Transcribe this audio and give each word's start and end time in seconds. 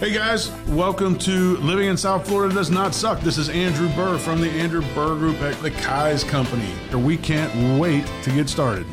Hey 0.00 0.14
guys, 0.14 0.50
welcome 0.68 1.18
to 1.18 1.58
Living 1.58 1.88
in 1.88 1.96
South 1.98 2.26
Florida 2.26 2.54
Does 2.54 2.70
Not 2.70 2.94
Suck. 2.94 3.20
This 3.20 3.36
is 3.36 3.50
Andrew 3.50 3.86
Burr 3.90 4.16
from 4.16 4.40
the 4.40 4.48
Andrew 4.48 4.80
Burr 4.94 5.14
Group 5.16 5.42
at 5.42 5.60
the 5.60 5.70
Keyes 5.70 6.24
Company. 6.24 6.72
We 6.94 7.18
can't 7.18 7.78
wait 7.78 8.06
to 8.22 8.30
get 8.30 8.48
started. 8.48 8.86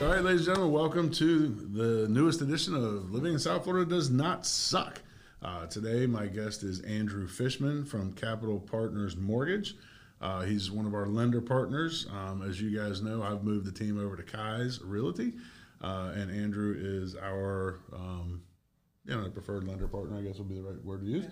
All 0.00 0.06
right, 0.06 0.22
ladies 0.22 0.46
and 0.46 0.56
gentlemen, 0.56 0.72
welcome 0.72 1.10
to 1.10 1.48
the 1.48 2.08
newest 2.08 2.40
edition 2.40 2.74
of 2.74 3.12
Living 3.12 3.34
in 3.34 3.38
South 3.38 3.64
Florida 3.64 3.84
Does 3.84 4.08
Not 4.08 4.46
Suck. 4.46 5.02
Uh, 5.42 5.66
today, 5.66 6.06
my 6.06 6.28
guest 6.28 6.62
is 6.62 6.80
Andrew 6.80 7.28
Fishman 7.28 7.84
from 7.84 8.14
Capital 8.14 8.58
Partners 8.58 9.18
Mortgage. 9.18 9.74
Uh, 10.22 10.44
he's 10.44 10.70
one 10.70 10.86
of 10.86 10.94
our 10.94 11.08
lender 11.08 11.42
partners. 11.42 12.06
Um, 12.10 12.40
as 12.40 12.58
you 12.58 12.74
guys 12.74 13.02
know, 13.02 13.22
I've 13.22 13.44
moved 13.44 13.66
the 13.66 13.72
team 13.72 14.02
over 14.02 14.16
to 14.16 14.22
Keyes 14.22 14.80
Realty, 14.82 15.34
uh, 15.82 16.12
and 16.14 16.30
Andrew 16.30 16.74
is 16.74 17.16
our 17.16 17.80
um, 17.92 18.40
you 19.04 19.16
know, 19.16 19.28
preferred 19.30 19.64
lender 19.64 19.88
partner, 19.88 20.18
I 20.18 20.22
guess 20.22 20.38
would 20.38 20.48
be 20.48 20.56
the 20.56 20.62
right 20.62 20.84
word 20.84 21.00
to 21.02 21.06
use. 21.06 21.26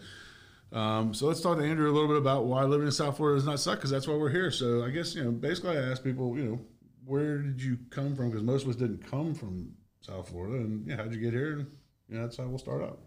Um, 0.73 1.13
so 1.13 1.27
let's 1.27 1.41
talk 1.41 1.59
to 1.59 1.65
Andrew 1.65 1.91
a 1.91 1.93
little 1.93 2.09
bit 2.09 2.17
about 2.17 2.47
why 2.47 2.63
living 2.65 2.87
in 2.87 2.93
South 2.93 3.17
Florida 3.17 3.39
does 3.39 3.47
not 3.47 3.59
suck, 3.59 3.79
because 3.79 3.91
that's 3.91 4.07
why 4.07 4.15
we're 4.15 4.31
here. 4.31 4.51
So 4.51 4.85
I 4.85 4.91
guess 4.91 5.15
you 5.15 5.25
know, 5.25 5.31
basically, 5.31 5.77
I 5.77 5.91
asked 5.91 6.05
people, 6.05 6.37
you 6.37 6.45
know, 6.45 6.61
where 7.05 7.39
did 7.39 7.61
you 7.61 7.79
come 7.91 8.15
from? 8.15 8.31
Because 8.31 8.45
most 8.45 8.65
of 8.65 8.71
us 8.71 8.77
didn't 8.77 9.05
come 9.09 9.35
from 9.35 9.73
South 10.01 10.29
Florida, 10.29 10.57
and 10.57 10.87
yeah, 10.87 10.97
how'd 10.97 11.13
you 11.13 11.21
get 11.21 11.33
here? 11.33 11.53
And 11.53 11.67
you 12.09 12.17
know, 12.17 12.23
that's 12.23 12.37
how 12.37 12.45
we'll 12.45 12.59
start 12.59 12.83
out. 12.83 13.01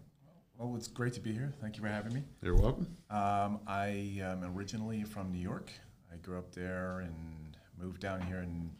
Well, 0.58 0.76
it's 0.76 0.88
great 0.88 1.12
to 1.14 1.20
be 1.20 1.32
here. 1.32 1.52
Thank 1.60 1.76
you 1.76 1.82
for 1.82 1.88
having 1.88 2.14
me. 2.14 2.22
You're 2.42 2.54
welcome. 2.54 2.86
Um, 3.10 3.60
I 3.66 4.18
am 4.20 4.44
originally 4.56 5.02
from 5.02 5.32
New 5.32 5.40
York. 5.40 5.70
I 6.12 6.16
grew 6.16 6.38
up 6.38 6.54
there 6.54 7.00
and 7.00 7.56
moved 7.76 8.00
down 8.00 8.20
here 8.20 8.38
in 8.38 8.70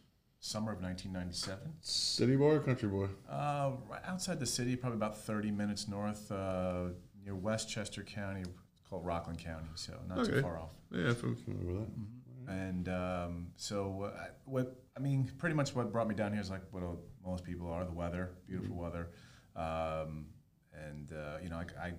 summer 0.45 0.73
of 0.73 0.83
1997. 0.83 1.73
City 1.81 2.37
boy 2.37 2.57
or 2.57 2.61
country 2.61 2.89
boy? 2.89 3.09
Uh, 3.31 3.73
right 3.89 4.03
outside 4.07 4.39
the 4.39 4.47
city, 4.47 4.77
probably 4.77 4.97
about 4.99 5.17
30 5.17 5.51
minutes 5.51 5.89
north, 5.89 6.31
uh, 6.31 6.89
near 7.25 7.35
Westchester 7.35 8.03
County, 8.03 8.45
called 8.89 9.07
Rockland 9.07 9.39
County, 9.39 9.69
so 9.75 9.95
not 10.07 10.19
Okay. 10.19 10.33
too 10.33 10.43
far 10.43 10.59
off. 10.59 10.71
Yeah, 10.91 11.09
I'm 11.23 11.35
familiar 11.37 11.67
with 11.67 11.87
that. 11.87 12.53
And 12.53 12.89
um, 12.91 13.47
so, 13.57 14.13
uh, 14.15 14.27
what 14.45 14.77
I 14.95 15.01
mean, 15.01 15.31
pretty 15.39 15.55
much 15.57 15.75
what 15.75 15.91
brought 15.91 16.07
me 16.09 16.15
down 16.15 16.33
here 16.33 16.43
is 16.43 16.51
like 16.51 16.61
what 16.73 16.83
uh, 16.83 16.89
most 17.25 17.43
people 17.43 17.67
are: 17.71 17.87
the 17.87 17.91
weather, 17.93 18.33
beautiful 18.47 18.77
weather, 18.77 19.09
um, 19.57 20.27
and 20.75 21.11
uh, 21.11 21.39
you 21.43 21.49
know, 21.49 21.57
I, 21.57 21.87
I 21.87 21.93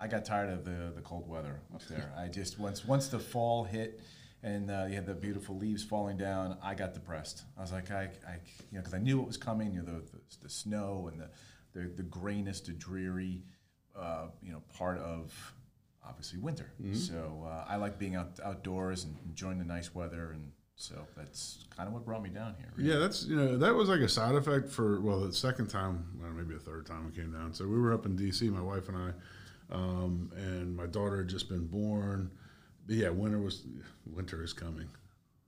I 0.00 0.08
got 0.08 0.24
tired 0.24 0.48
of 0.48 0.64
the 0.64 0.90
the 0.96 1.02
cold 1.02 1.28
weather 1.28 1.60
up 1.74 1.82
there. 1.90 2.10
I 2.16 2.28
just 2.28 2.58
once 2.58 2.82
once 2.86 3.08
the 3.08 3.18
fall 3.18 3.64
hit. 3.64 4.00
And 4.44 4.70
uh, 4.70 4.84
you 4.88 4.94
had 4.94 5.06
the 5.06 5.14
beautiful 5.14 5.56
leaves 5.56 5.82
falling 5.82 6.18
down. 6.18 6.58
I 6.62 6.74
got 6.74 6.92
depressed. 6.92 7.44
I 7.56 7.62
was 7.62 7.72
like, 7.72 7.90
I, 7.90 8.10
I 8.28 8.34
you 8.70 8.76
know, 8.76 8.80
because 8.80 8.92
I 8.92 8.98
knew 8.98 9.16
what 9.16 9.26
was 9.26 9.38
coming. 9.38 9.72
You 9.72 9.80
know, 9.80 9.86
the, 9.86 10.02
the, 10.12 10.20
the 10.42 10.48
snow 10.50 11.08
and 11.10 11.18
the, 11.18 11.30
the 11.72 11.88
the 11.96 12.02
grayness, 12.02 12.60
the 12.60 12.72
dreary, 12.72 13.42
uh, 13.98 14.26
you 14.42 14.52
know, 14.52 14.62
part 14.76 14.98
of 14.98 15.32
obviously 16.06 16.38
winter. 16.38 16.70
So 16.92 17.48
uh, 17.50 17.64
I 17.66 17.76
like 17.76 17.98
being 17.98 18.16
out 18.16 18.38
outdoors 18.44 19.04
and 19.04 19.16
enjoying 19.26 19.58
the 19.58 19.64
nice 19.64 19.94
weather, 19.94 20.32
and 20.32 20.52
so 20.76 20.94
that's 21.16 21.64
kind 21.74 21.86
of 21.88 21.94
what 21.94 22.04
brought 22.04 22.22
me 22.22 22.28
down 22.28 22.54
here. 22.58 22.68
really. 22.76 22.90
Yeah, 22.90 22.98
that's 22.98 23.24
you 23.24 23.36
know 23.36 23.56
that 23.56 23.74
was 23.74 23.88
like 23.88 24.00
a 24.00 24.08
side 24.08 24.34
effect 24.34 24.68
for 24.68 25.00
well 25.00 25.20
the 25.20 25.32
second 25.32 25.68
time, 25.68 26.04
well, 26.20 26.30
maybe 26.32 26.52
the 26.52 26.60
third 26.60 26.84
time 26.84 27.06
we 27.06 27.16
came 27.16 27.32
down. 27.32 27.54
So 27.54 27.66
we 27.66 27.78
were 27.80 27.94
up 27.94 28.04
in 28.04 28.14
D.C. 28.14 28.50
My 28.50 28.60
wife 28.60 28.90
and 28.90 28.98
I, 28.98 29.74
um, 29.74 30.30
and 30.36 30.76
my 30.76 30.86
daughter 30.86 31.16
had 31.16 31.28
just 31.28 31.48
been 31.48 31.66
born. 31.66 32.30
But 32.86 32.96
yeah, 32.96 33.08
winter 33.10 33.38
was 33.38 33.64
winter 34.06 34.42
is 34.42 34.52
coming. 34.52 34.88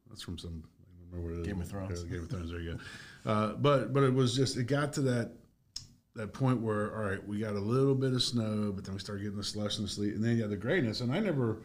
That's 0.09 0.23
from 0.23 0.39
some 0.39 0.65
I 1.13 1.17
don't 1.17 1.25
remember. 1.25 1.49
Game 1.49 1.61
of 1.61 1.69
Thrones. 1.69 2.05
Game 2.05 2.23
of 2.23 2.31
Thrones. 2.31 2.51
There 2.51 2.61
you 2.61 2.79
go. 3.25 3.31
Uh, 3.31 3.53
but 3.55 3.93
but 3.93 4.03
it 4.03 4.15
was 4.15 4.35
just 4.35 4.57
it 4.57 4.65
got 4.65 4.93
to 4.95 5.01
that 5.03 5.33
that 6.15 6.33
point 6.33 6.61
where 6.61 6.97
all 6.97 7.05
right, 7.05 7.27
we 7.27 7.39
got 7.39 7.55
a 7.55 7.61
little 7.61 7.95
bit 7.95 8.13
of 8.13 8.23
snow, 8.23 8.73
but 8.75 8.85
then 8.85 8.95
we 8.95 9.01
started 9.01 9.23
getting 9.23 9.37
the 9.37 9.45
slush 9.45 9.79
and 9.79 9.87
the 9.87 9.91
sleet, 9.91 10.15
and 10.15 10.25
then 10.25 10.37
you 10.37 10.43
had 10.43 10.51
the 10.51 10.57
grayness, 10.57 11.01
and 11.01 11.13
I 11.13 11.21
never 11.21 11.59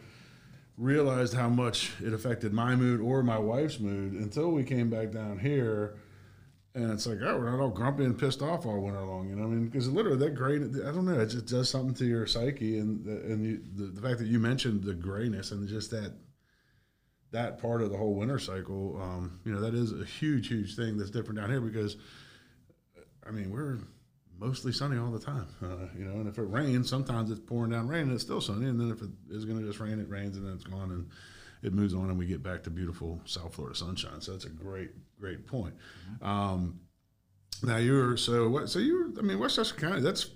realized 0.78 1.33
how 1.33 1.47
much 1.47 1.91
it 2.03 2.13
affected 2.13 2.53
my 2.53 2.75
mood 2.75 3.02
or 3.02 3.23
my 3.23 3.38
wife's 3.38 3.80
mood 3.80 4.13
until 4.13 4.52
we 4.52 4.63
came 4.63 4.89
back 4.89 5.12
down 5.12 5.40
here. 5.40 5.96
And 6.74 6.90
it's 6.92 7.06
like, 7.06 7.18
oh, 7.22 7.38
we're 7.38 7.52
not 7.52 7.59
all 7.59 7.70
grumpy 7.70 8.06
and 8.06 8.18
pissed 8.18 8.42
off 8.42 8.66
all 8.66 8.80
winter 8.80 9.02
long, 9.02 9.28
you 9.28 9.36
know. 9.36 9.44
I 9.44 9.48
mean, 9.48 9.68
because 9.68 9.90
literally 9.90 10.18
that 10.20 10.36
gray, 10.36 10.56
I 10.56 10.92
don't 10.92 11.06
know, 11.06 11.20
it 11.20 11.28
just 11.28 11.48
does 11.48 11.70
something 11.70 11.94
to 11.96 12.06
your 12.06 12.26
psyche, 12.26 12.78
and 12.78 13.04
the, 13.04 13.12
and 13.12 13.46
you, 13.46 13.62
the, 13.76 13.88
the 13.88 14.02
fact 14.02 14.20
that 14.20 14.28
you 14.28 14.40
mentioned 14.40 14.84
the 14.84 14.94
grayness 14.94 15.52
and 15.52 15.68
just 15.68 15.92
that 15.92 16.14
that 17.32 17.62
part 17.62 17.82
of 17.82 17.90
the 17.92 17.98
whole 17.98 18.16
winter 18.16 18.40
cycle, 18.40 19.00
um, 19.02 19.40
you 19.46 19.54
know, 19.54 19.62
that 19.62 19.74
is 19.74 19.94
a 19.94 20.04
huge, 20.04 20.50
huge 20.50 20.76
thing 20.76 20.98
that's 20.98 21.09
different 21.09 21.40
down 21.40 21.50
here 21.50 21.62
because, 21.62 21.96
I 23.26 23.32
mean, 23.32 23.52
we're 23.52 23.80
mostly 24.38 24.74
sunny 24.74 24.98
all 24.98 25.12
the 25.12 25.20
time, 25.20 25.48
uh, 25.62 25.88
you 25.98 26.06
know. 26.06 26.20
And 26.20 26.28
if 26.28 26.38
it 26.38 26.44
rains, 26.44 26.90
sometimes 26.90 27.32
it's 27.32 27.40
pouring 27.40 27.72
down 27.72 27.88
rain 27.88 28.03
and 28.03 28.14
it's 28.14 28.24
still 28.24 28.42
sunny, 28.42 28.68
and 28.68 28.80
then 28.80 28.92
if 28.92 29.02
it 29.02 29.09
is 29.30 29.46
going 29.46 29.59
to 29.59 29.66
just 29.66 29.80
rain, 29.80 30.00
it 30.00 30.09
rains 30.09 30.38
and 30.38 30.46
then 30.46 30.53
it's 30.53 30.64
gone 30.64 30.92
and 30.92 31.09
it 31.63 31.73
moves 31.73 31.94
on, 31.94 32.09
and 32.09 32.17
we 32.17 32.25
get 32.25 32.41
back 32.44 32.63
to 32.63 32.69
beautiful 32.69 33.19
South 33.25 33.53
Florida 33.55 33.75
sunshine. 33.75 34.22
So 34.22 34.31
that's 34.31 34.45
a 34.45 34.49
great, 34.49 34.89
great 35.19 35.45
point. 35.47 35.73
Um, 36.22 36.79
now 37.63 37.77
you're 37.77 38.17
so 38.17 38.49
what? 38.49 38.69
So 38.69 38.79
you're, 38.79 39.07
I 39.17 39.22
mean, 39.22 39.39
Westchester 39.39 39.75
County. 39.75 40.01
That's 40.01 40.31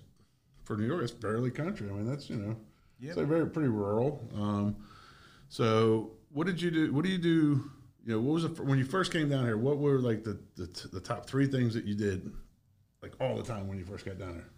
for 0.63 0.77
New 0.77 0.85
York. 0.85 1.03
It's 1.03 1.11
barely 1.11 1.51
country. 1.51 1.89
I 1.89 1.93
mean, 1.93 2.05
that's 2.05 2.29
you 2.29 2.35
know, 2.37 2.55
Yep. 2.99 3.09
it's 3.09 3.17
like 3.17 3.27
very 3.27 3.47
pretty 3.49 3.69
rural. 3.69 4.21
Um, 4.35 4.75
so 5.49 6.11
what 6.31 6.47
did 6.47 6.61
you 6.61 6.71
do? 6.71 6.93
What 6.93 7.03
do 7.05 7.09
you 7.11 7.17
do? 7.17 7.69
You 8.05 8.13
know, 8.13 8.19
what 8.19 8.33
was 8.35 8.43
the, 8.43 8.63
when 8.63 8.77
you 8.77 8.85
first 8.85 9.11
came 9.11 9.29
down 9.29 9.45
here? 9.45 9.57
What 9.57 9.79
were 9.79 9.97
like 9.99 10.23
the, 10.23 10.37
the 10.55 10.87
the 10.93 10.99
top 10.99 11.25
three 11.25 11.47
things 11.47 11.73
that 11.73 11.85
you 11.85 11.95
did, 11.95 12.31
like 13.01 13.13
all 13.19 13.35
the 13.35 13.43
time 13.43 13.67
when 13.67 13.77
you 13.79 13.85
first 13.85 14.05
got 14.05 14.19
down 14.19 14.33
there? 14.33 14.49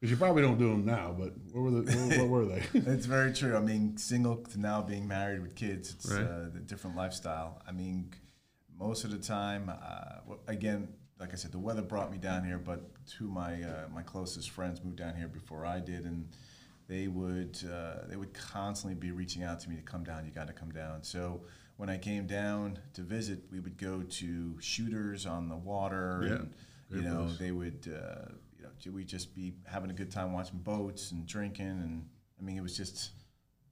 Because 0.00 0.10
you 0.12 0.16
probably 0.16 0.40
don't 0.42 0.58
do 0.58 0.68
them 0.70 0.86
now, 0.86 1.14
but 1.18 1.34
what 1.52 1.60
were 1.62 1.70
the 1.82 1.92
what, 1.92 2.18
what 2.20 2.28
were 2.28 2.46
they? 2.46 2.62
It's 2.74 3.04
very 3.04 3.32
true. 3.34 3.54
I 3.54 3.60
mean, 3.60 3.98
single 3.98 4.36
to 4.36 4.58
now 4.60 4.80
being 4.80 5.06
married 5.06 5.42
with 5.42 5.54
kids, 5.54 5.92
it's 5.92 6.10
Right. 6.10 6.22
uh, 6.24 6.46
a 6.56 6.60
different 6.60 6.96
lifestyle. 6.96 7.60
I 7.68 7.72
mean, 7.72 8.10
most 8.78 9.04
of 9.04 9.10
the 9.10 9.18
time, 9.18 9.68
uh, 9.70 10.34
again, 10.48 10.88
like 11.18 11.32
I 11.34 11.36
said, 11.36 11.52
the 11.52 11.58
weather 11.58 11.82
brought 11.82 12.10
me 12.10 12.16
down 12.16 12.44
here, 12.44 12.56
but 12.56 12.80
two 13.06 13.26
of 13.26 13.30
my 13.32 13.62
uh, 13.62 13.88
my 13.92 14.02
closest 14.02 14.48
friends 14.50 14.82
moved 14.82 14.96
down 14.96 15.14
here 15.16 15.28
before 15.28 15.66
I 15.66 15.80
did, 15.80 16.06
and 16.06 16.28
they 16.88 17.06
would 17.08 17.58
uh, 17.70 18.06
they 18.08 18.16
would 18.16 18.32
constantly 18.32 18.94
be 18.98 19.10
reaching 19.10 19.42
out 19.42 19.60
to 19.60 19.68
me 19.68 19.76
to 19.76 19.82
come 19.82 20.02
down. 20.02 20.24
You 20.24 20.30
got 20.30 20.46
to 20.46 20.54
come 20.54 20.70
down. 20.70 21.02
So 21.02 21.42
when 21.76 21.90
I 21.90 21.98
came 21.98 22.26
down 22.26 22.78
to 22.94 23.02
visit, 23.02 23.40
we 23.52 23.60
would 23.60 23.76
go 23.76 24.02
to 24.02 24.56
shooters 24.60 25.26
on 25.26 25.50
the 25.50 25.56
water, 25.56 26.22
Yeah, 26.24 26.32
and 26.36 26.54
you 26.90 27.02
know 27.02 27.24
place. 27.26 27.38
they 27.38 27.50
would 27.50 27.86
uh, 27.94 28.32
you 28.80 28.90
know 28.90 28.96
we'd 28.96 29.08
just 29.08 29.34
be 29.34 29.54
having 29.66 29.90
a 29.90 29.94
good 29.94 30.10
time 30.10 30.32
watching 30.32 30.58
boats 30.58 31.12
and 31.12 31.26
drinking, 31.26 31.66
and 31.66 32.06
I 32.38 32.42
mean 32.42 32.56
it 32.56 32.62
was 32.62 32.76
just 32.76 33.10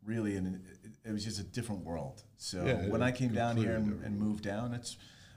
really 0.04 0.36
an 0.36 0.62
it, 0.84 1.08
it 1.08 1.12
was 1.12 1.24
just 1.24 1.40
a 1.40 1.44
different 1.44 1.84
world. 1.84 2.22
So 2.36 2.64
Yeah, 2.64 2.86
when 2.88 3.02
I 3.02 3.10
came 3.12 3.32
down 3.32 3.56
here 3.56 3.74
and, 3.76 4.02
and 4.04 4.18
moved 4.18 4.44
down, 4.44 4.72
it's 4.72 4.96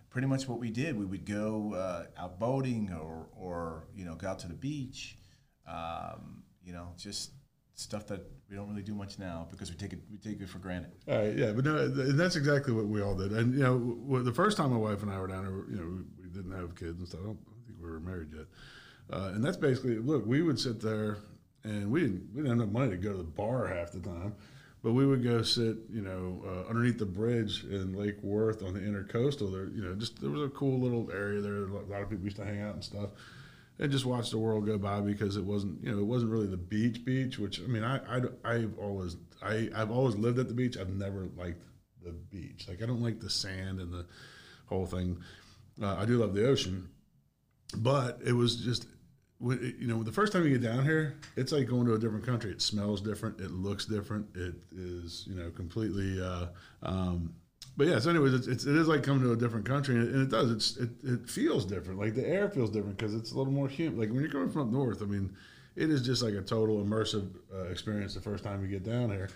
pretty 0.10 0.28
much 0.28 0.48
what 0.48 0.60
we 0.60 0.70
did. 0.70 0.98
We 0.98 1.06
would 1.06 1.26
go 1.26 1.74
uh, 1.74 2.06
out 2.22 2.40
boating 2.40 2.92
or 2.94 3.28
or 3.36 3.88
you 3.96 4.06
know 4.06 4.16
go 4.16 4.28
out 4.28 4.40
to 4.40 4.48
the 4.48 4.54
beach, 4.54 5.18
um, 5.68 6.44
you 6.64 6.74
know 6.74 6.94
just 6.98 7.32
stuff 7.74 8.06
that 8.08 8.22
we 8.50 8.56
don't 8.56 8.70
really 8.70 8.84
do 8.84 8.94
much 8.94 9.18
now 9.18 9.48
because 9.50 9.72
we 9.72 9.78
take 9.78 9.94
it 9.94 10.00
we 10.12 10.18
take 10.18 10.40
it 10.42 10.50
for 10.50 10.60
granted. 10.60 10.92
All 11.08 11.18
right, 11.18 11.36
yeah, 11.36 11.52
but 11.52 11.66
no, 11.66 11.94
th- 11.94 12.16
that's 12.16 12.36
exactly 12.36 12.74
what 12.74 12.86
we 12.86 13.02
all 13.02 13.16
did. 13.16 13.32
And 13.32 13.54
you 13.54 13.64
know, 13.64 13.80
w- 13.80 14.24
the 14.24 14.34
first 14.34 14.58
time 14.58 14.72
my 14.72 14.78
wife 14.78 15.02
and 15.02 15.12
I 15.12 15.20
were 15.20 15.28
down 15.28 15.44
there, 15.46 15.54
you 15.70 15.82
know, 15.82 15.88
we, 15.88 16.24
we 16.24 16.30
didn't 16.30 16.52
have 16.52 16.76
kids 16.76 17.00
and 17.00 17.08
stuff. 17.08 17.22
I 17.22 17.26
don't, 17.28 17.40
I 17.48 17.52
don't 17.52 17.66
think 17.66 17.78
we 17.82 17.90
were 17.90 18.00
married 18.00 18.30
yet. 18.36 18.46
Uh, 19.12 19.32
and 19.34 19.44
that's 19.44 19.58
basically 19.58 19.98
look. 19.98 20.26
We 20.26 20.42
would 20.42 20.60
sit 20.60 20.82
there, 20.82 21.18
and 21.64 21.92
we 21.92 22.02
didn't 22.02 22.30
we 22.34 22.44
didn't 22.44 22.60
have 22.60 22.72
money 22.72 22.92
to 22.92 22.98
go 22.98 23.12
to 23.12 23.18
the 23.18 23.24
bar 23.24 23.68
half 23.68 23.92
the 23.92 24.00
time, 24.00 24.36
but 24.84 24.94
we 24.94 25.06
would 25.06 25.24
go 25.24 25.42
sit, 25.42 25.78
you 25.92 26.02
know, 26.02 26.44
uh, 26.46 26.70
underneath 26.70 26.98
the 26.98 27.06
bridge 27.06 27.66
in 27.66 27.94
Lake 27.94 28.22
Worth 28.24 28.64
on 28.64 28.74
the 28.74 28.80
intercoastal. 28.80 29.52
There, 29.52 29.66
you 29.66 29.82
know, 29.82 29.96
just 29.96 30.22
there 30.22 30.30
was 30.30 30.44
a 30.44 30.50
cool 30.50 30.80
little 30.80 31.12
area 31.12 31.42
there. 31.42 31.56
A 31.56 31.66
lot 31.66 32.02
of 32.02 32.10
people 32.10 32.24
used 32.24 32.38
to 32.38 32.46
hang 32.46 32.62
out 32.62 32.76
and 32.76 32.84
stuff 32.84 33.10
and 33.82 33.92
just 33.92 34.06
watch 34.06 34.30
the 34.30 34.38
world 34.38 34.66
go 34.66 34.78
by 34.78 35.02
because 35.02 35.36
it 35.36 35.44
wasn't 35.44 35.84
you 35.84 35.92
know 35.92 36.00
it 36.00 36.06
wasn't 36.06 36.32
really 36.32 36.48
the 36.48 36.56
beach 36.56 37.04
beach 37.04 37.40
which 37.40 37.60
i 37.60 37.64
mean 37.64 37.84
i, 37.84 38.00
I 38.46 38.60
have 38.60 38.78
always 38.80 39.18
I, 39.42 39.70
i've 39.76 39.92
always 39.92 40.16
lived 40.16 40.40
at 40.40 40.48
the 40.48 40.54
beach 40.54 40.78
i've 40.78 40.94
never 40.94 41.28
liked 41.36 41.64
the 42.04 42.12
beach 42.12 42.68
like 42.70 42.82
i 42.82 42.86
don't 42.86 43.02
like 43.02 43.20
the 43.20 43.30
sand 43.30 43.80
and 43.80 43.92
the 43.92 44.06
whole 44.68 44.86
thing 44.86 45.18
uh, 45.82 45.96
i 45.96 46.06
do 46.06 46.20
love 46.20 46.34
the 46.34 46.48
ocean 46.48 46.90
but 47.72 48.20
it 48.26 48.34
was 48.34 48.58
just 48.58 48.88
you 49.42 49.88
know 49.88 50.04
the 50.04 50.12
first 50.12 50.32
time 50.32 50.44
you 50.44 50.52
get 50.52 50.62
down 50.62 50.84
here 50.84 51.18
it's 51.36 51.52
like 51.52 51.68
going 51.68 51.86
to 51.86 51.96
a 51.96 51.98
different 51.98 52.24
country 52.24 52.52
it 52.52 52.62
smells 52.62 53.02
different 53.02 53.40
it 53.40 53.50
looks 53.50 53.86
different 53.86 54.28
it 54.36 54.54
is 54.72 55.26
you 55.28 55.34
know 55.34 55.50
completely 55.50 56.22
uh, 56.22 56.46
um, 56.84 57.34
but 57.78 57.88
yeah, 57.88 58.00
so 58.00 58.10
anyways, 58.10 58.34
it's, 58.34 58.48
it's 58.48 58.66
it 58.66 58.76
is 58.76 58.88
like 58.88 59.04
coming 59.04 59.24
to 59.24 59.32
a 59.32 59.36
different 59.36 59.66
country, 59.66 59.96
and 59.96 60.08
it, 60.08 60.14
and 60.14 60.22
it 60.24 60.30
does. 60.30 60.52
It's 60.52 60.78
it, 60.78 60.90
it 61.04 61.30
feels 61.30 61.66
different. 61.66 62.00
Like 62.00 62.16
the 62.16 62.28
air 62.28 62.50
feels 62.50 62.70
different 62.70 62.98
because 62.98 63.16
it's 63.16 63.32
a 63.32 63.38
little 63.38 63.54
more 63.54 63.68
humid. 63.68 63.98
Like 63.98 64.10
when 64.10 64.20
you're 64.22 64.32
coming 64.32 64.50
from 64.50 64.64
up 64.64 64.74
north, 64.74 65.02
I 65.02 65.06
mean, 65.06 65.36
it 65.76 65.90
is 65.90 66.02
just 66.02 66.22
like 66.22 66.34
a 66.34 66.42
total 66.42 66.84
immersive 66.84 67.34
uh, 67.54 67.64
experience 67.70 68.14
the 68.14 68.22
first 68.22 68.44
time 68.44 68.62
you 68.62 68.68
get 68.68 68.84
down 68.84 69.10
here, 69.10 69.30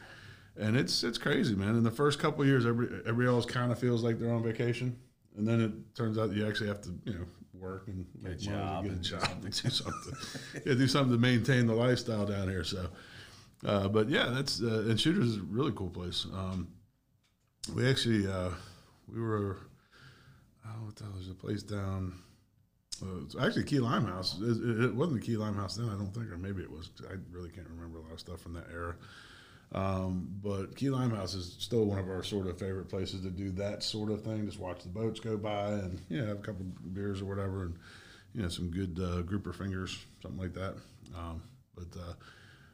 and 0.57 0.75
it's 0.75 1.03
it's 1.03 1.17
crazy, 1.17 1.55
man. 1.55 1.75
In 1.75 1.83
the 1.83 1.91
first 1.91 2.19
couple 2.19 2.45
years, 2.45 2.65
every 2.65 2.87
everybody 3.07 3.27
else 3.27 3.45
kind 3.45 3.71
of 3.71 3.79
feels 3.79 4.03
like 4.03 4.19
they're 4.19 4.33
on 4.33 4.43
vacation, 4.43 4.97
and 5.37 5.47
then 5.47 5.61
it 5.61 5.95
turns 5.95 6.17
out 6.17 6.33
you 6.33 6.45
actually 6.45 6.67
have 6.67 6.81
to 6.81 6.89
you 7.05 7.13
know 7.13 7.25
work 7.65 7.87
and 7.87 8.05
Get 8.21 8.31
a 8.31 8.35
make 8.35 8.35
money 8.35 8.37
to 8.37 8.45
job 8.45 8.83
get 8.83 8.93
a 8.93 8.95
job 8.99 9.43
and 9.43 9.61
do 9.61 9.69
something. 9.69 10.13
yeah, 10.65 10.73
do 10.73 10.87
something 10.87 11.13
to 11.13 11.19
maintain 11.19 11.67
the 11.67 11.73
lifestyle 11.73 12.25
down 12.25 12.47
here. 12.47 12.63
So. 12.63 12.87
Uh, 13.65 13.87
but 13.87 14.09
yeah, 14.09 14.29
that's 14.29 14.61
uh, 14.61 14.85
and 14.87 14.99
Shooters 14.99 15.29
is 15.29 15.37
a 15.37 15.43
really 15.43 15.71
cool 15.71 15.89
place. 15.89 16.27
Um, 16.33 16.67
we 17.73 17.89
actually 17.89 18.27
uh, 18.27 18.51
we 19.11 19.19
were 19.19 19.57
oh 20.65 20.85
what 20.85 20.95
the 20.95 21.03
hell 21.05 21.13
there's 21.13 21.29
a 21.29 21.33
place 21.33 21.63
down. 21.63 22.13
Uh, 23.01 23.23
it's 23.25 23.35
actually 23.35 23.63
Key 23.63 23.79
Lime 23.79 24.05
House. 24.05 24.39
It, 24.39 24.85
it 24.85 24.95
wasn't 24.95 25.19
the 25.19 25.25
Key 25.25 25.35
Lime 25.35 25.55
House 25.55 25.75
then, 25.75 25.89
I 25.89 25.97
don't 25.97 26.13
think, 26.13 26.31
or 26.31 26.37
maybe 26.37 26.61
it 26.61 26.71
was. 26.71 26.91
I 27.09 27.15
really 27.31 27.49
can't 27.49 27.67
remember 27.67 27.97
a 27.97 28.01
lot 28.01 28.13
of 28.13 28.19
stuff 28.19 28.39
from 28.39 28.53
that 28.53 28.67
era. 28.71 28.95
Um, 29.71 30.29
but 30.41 30.75
Key 30.75 30.89
Lime 30.89 31.11
House 31.11 31.33
is 31.33 31.55
still 31.59 31.85
one 31.85 31.99
of 31.99 32.07
our 32.07 32.23
sort 32.23 32.47
of 32.47 32.57
favorite 32.57 32.87
places 32.87 33.21
to 33.21 33.29
do 33.29 33.51
that 33.51 33.83
sort 33.83 34.11
of 34.11 34.23
thing. 34.23 34.45
Just 34.45 34.59
watch 34.59 34.83
the 34.83 34.89
boats 34.89 35.19
go 35.19 35.37
by 35.37 35.69
and 35.71 36.01
you 36.09 36.21
know 36.21 36.27
have 36.27 36.39
a 36.39 36.41
couple 36.41 36.65
beers 36.93 37.21
or 37.21 37.25
whatever, 37.25 37.63
and 37.63 37.75
you 38.33 38.41
know 38.41 38.49
some 38.49 38.69
good 38.69 38.99
uh, 39.01 39.21
grouper 39.21 39.53
fingers, 39.53 39.97
something 40.21 40.39
like 40.39 40.53
that. 40.53 40.75
Um, 41.15 41.41
but 41.75 41.99
uh, 41.99 42.13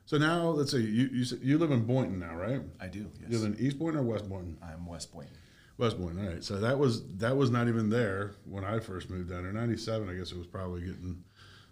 so 0.05 0.17
now 0.17 0.49
let's 0.49 0.71
see, 0.71 0.81
you 0.81 1.09
you, 1.11 1.25
you 1.41 1.57
live 1.57 1.71
in 1.71 1.85
Boynton 1.85 2.19
now, 2.19 2.35
right? 2.35 2.61
I 2.79 2.87
do. 2.87 3.09
Yes. 3.19 3.31
You 3.31 3.39
live 3.39 3.53
in 3.53 3.65
East 3.65 3.79
Boynton 3.79 4.01
or 4.01 4.03
West 4.03 4.29
Boynton? 4.29 4.57
I'm 4.61 4.85
West 4.85 5.13
Boynton. 5.13 5.37
West 5.77 5.99
Boynton. 5.99 6.25
All 6.25 6.33
right. 6.33 6.43
So 6.43 6.59
that 6.59 6.77
was 6.77 7.03
that 7.17 7.35
was 7.35 7.49
not 7.49 7.67
even 7.67 7.89
there 7.89 8.33
when 8.45 8.63
I 8.63 8.79
first 8.79 9.09
moved 9.09 9.29
down 9.29 9.43
there. 9.43 9.53
Ninety 9.53 9.77
seven, 9.77 10.09
I 10.09 10.13
guess 10.13 10.31
it 10.31 10.37
was 10.37 10.47
probably 10.47 10.81
getting 10.81 11.23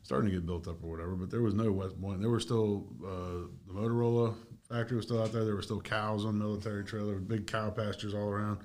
starting 0.04 0.30
to 0.30 0.36
get 0.36 0.46
built 0.46 0.68
up 0.68 0.84
or 0.84 0.90
whatever. 0.90 1.16
But 1.16 1.30
there 1.30 1.42
was 1.42 1.54
no 1.54 1.72
West 1.72 2.00
Boynton. 2.00 2.22
There 2.22 2.32
were 2.32 2.40
still 2.40 2.88
uh, 3.06 3.48
the 3.68 3.74
Motorola 3.74 4.36
factory 4.70 4.96
was 4.98 5.06
still 5.06 5.22
out 5.22 5.32
there. 5.32 5.44
There 5.46 5.56
were 5.56 5.62
still 5.62 5.82
cows 5.82 6.26
on 6.26 6.38
military 6.38 6.84
trail. 6.84 7.06
There 7.06 7.16
were 7.16 7.22
big 7.22 7.48
cow 7.48 7.70
pastures 7.70 8.14
all 8.14 8.30
around. 8.30 8.60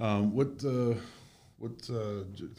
Um, 0.00 0.34
what 0.34 0.48
uh, 0.64 0.94
what 1.58 1.72
uh, 1.90 2.24
do 2.34 2.48
you 2.48 2.50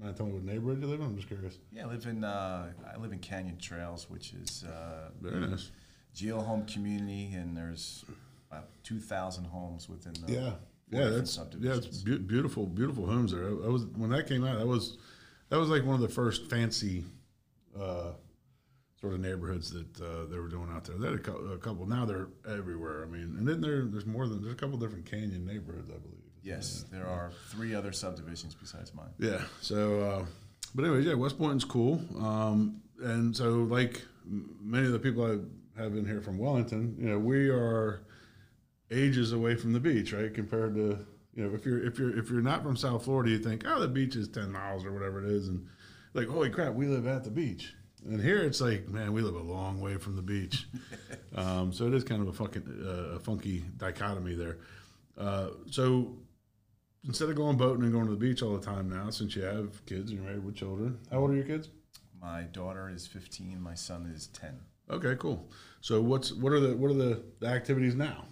mind 0.00 0.16
telling 0.16 0.32
me 0.32 0.38
what 0.38 0.44
neighborhood 0.44 0.82
you 0.82 0.88
live 0.88 1.00
in? 1.00 1.06
I'm 1.06 1.16
just 1.16 1.28
curious. 1.28 1.58
Yeah, 1.72 1.84
I 1.84 1.86
live 1.86 2.06
in 2.06 2.24
uh, 2.24 2.72
I 2.94 2.98
live 2.98 3.12
in 3.12 3.18
Canyon 3.18 3.58
Trails, 3.58 4.08
which 4.08 4.32
is 4.34 4.64
uh, 4.64 5.10
Very 5.20 5.40
nice. 5.40 5.70
GL 6.14 6.44
Home 6.44 6.64
community, 6.66 7.32
and 7.34 7.56
there's 7.56 8.04
about 8.50 8.68
two 8.84 9.00
thousand 9.00 9.44
homes 9.44 9.88
within 9.88 10.12
the 10.26 10.32
Yeah, 10.32 10.50
yeah, 10.90 11.08
that's 11.08 11.38
yeah, 11.58 11.74
it's 11.74 12.02
be- 12.02 12.18
beautiful, 12.18 12.66
beautiful 12.66 13.06
homes 13.06 13.32
there. 13.32 13.44
I, 13.44 13.48
I 13.48 13.68
was 13.68 13.84
when 13.86 14.10
that 14.10 14.26
came 14.26 14.44
out. 14.44 14.58
That 14.58 14.66
was 14.66 14.98
that 15.48 15.58
was 15.58 15.68
like 15.68 15.84
one 15.84 15.94
of 15.94 16.00
the 16.02 16.08
first 16.08 16.48
fancy 16.50 17.04
uh, 17.78 18.12
sort 19.02 19.14
of 19.14 19.20
neighborhoods 19.20 19.72
that 19.72 20.00
uh, 20.00 20.26
they 20.30 20.38
were 20.38 20.48
doing 20.48 20.70
out 20.72 20.84
there. 20.84 20.96
They 20.96 21.08
had 21.08 21.16
a, 21.16 21.18
cou- 21.18 21.52
a 21.52 21.58
couple. 21.58 21.86
Now 21.86 22.06
they're 22.06 22.28
everywhere. 22.48 23.02
I 23.02 23.06
mean, 23.06 23.34
and 23.36 23.46
then 23.46 23.60
there 23.60 23.84
there's 23.84 24.06
more 24.06 24.28
than 24.28 24.40
there's 24.40 24.54
a 24.54 24.56
couple 24.56 24.78
different 24.78 25.04
canyon 25.04 25.44
neighborhoods, 25.44 25.90
I 25.90 25.98
believe. 25.98 26.20
Yes, 26.44 26.84
there 26.90 27.06
are 27.06 27.32
three 27.50 27.74
other 27.74 27.92
subdivisions 27.92 28.54
besides 28.54 28.94
mine. 28.94 29.10
Yeah. 29.18 29.42
So, 29.60 30.00
uh, 30.00 30.24
but 30.74 30.84
anyways, 30.84 31.04
yeah, 31.04 31.14
West 31.14 31.36
Boynton's 31.36 31.64
cool. 31.64 32.00
Um, 32.18 32.80
and 33.02 33.36
so, 33.36 33.64
like 33.64 34.02
many 34.24 34.86
of 34.86 34.92
the 34.92 34.98
people 35.00 35.24
I 35.26 35.80
have 35.82 35.96
in 35.96 36.06
here 36.06 36.20
from 36.20 36.38
Wellington, 36.38 36.96
you 36.98 37.08
know, 37.08 37.18
we 37.18 37.48
are 37.48 38.04
ages 38.92 39.32
away 39.32 39.56
from 39.56 39.72
the 39.72 39.80
beach, 39.80 40.12
right? 40.12 40.32
Compared 40.32 40.76
to 40.76 41.04
you 41.34 41.44
know, 41.44 41.54
if 41.54 41.66
you're 41.66 41.84
if 41.84 41.98
you're 41.98 42.16
if 42.16 42.30
you're 42.30 42.40
not 42.40 42.62
from 42.62 42.76
South 42.76 43.04
Florida, 43.04 43.30
you 43.30 43.38
think, 43.38 43.64
oh, 43.66 43.80
the 43.80 43.88
beach 43.88 44.14
is 44.14 44.28
ten 44.28 44.52
miles 44.52 44.84
or 44.84 44.92
whatever 44.92 45.24
it 45.24 45.28
is, 45.28 45.48
and 45.48 45.66
like, 46.14 46.28
holy 46.28 46.50
crap, 46.50 46.74
we 46.74 46.86
live 46.86 47.08
at 47.08 47.24
the 47.24 47.30
beach. 47.30 47.74
And 48.04 48.20
here 48.20 48.38
it's 48.38 48.60
like, 48.60 48.88
man, 48.88 49.12
we 49.12 49.22
live 49.22 49.36
a 49.36 49.42
long 49.42 49.80
way 49.80 49.96
from 49.96 50.16
the 50.16 50.22
beach. 50.22 50.66
um, 51.36 51.72
so 51.72 51.86
it 51.86 51.94
is 51.94 52.04
kind 52.04 52.20
of 52.20 52.28
a 52.28 52.32
fucking 52.32 52.84
uh, 52.84 53.16
a 53.16 53.20
funky 53.20 53.64
dichotomy 53.76 54.34
there. 54.34 54.58
Uh, 55.16 55.48
so 55.70 56.16
instead 57.06 57.28
of 57.28 57.36
going 57.36 57.56
boating 57.56 57.84
and 57.84 57.92
going 57.92 58.06
to 58.06 58.12
the 58.12 58.18
beach 58.18 58.42
all 58.42 58.56
the 58.56 58.64
time 58.64 58.88
now, 58.88 59.10
since 59.10 59.36
you 59.36 59.42
have 59.42 59.84
kids 59.86 60.10
and 60.10 60.18
you're 60.18 60.28
married 60.28 60.44
with 60.44 60.56
children, 60.56 60.98
how 61.10 61.18
old 61.18 61.30
are 61.30 61.34
your 61.34 61.44
kids? 61.44 61.68
My 62.20 62.42
daughter 62.42 62.88
is 62.88 63.06
15. 63.06 63.60
My 63.60 63.74
son 63.74 64.10
is 64.14 64.28
10. 64.28 64.58
Okay, 64.90 65.14
cool. 65.18 65.48
So 65.80 66.00
what's 66.00 66.32
what 66.32 66.52
are 66.52 66.60
the 66.60 66.76
what 66.76 66.90
are 66.90 66.94
the, 66.94 67.22
the 67.40 67.46
activities 67.46 67.94
now? 67.94 68.24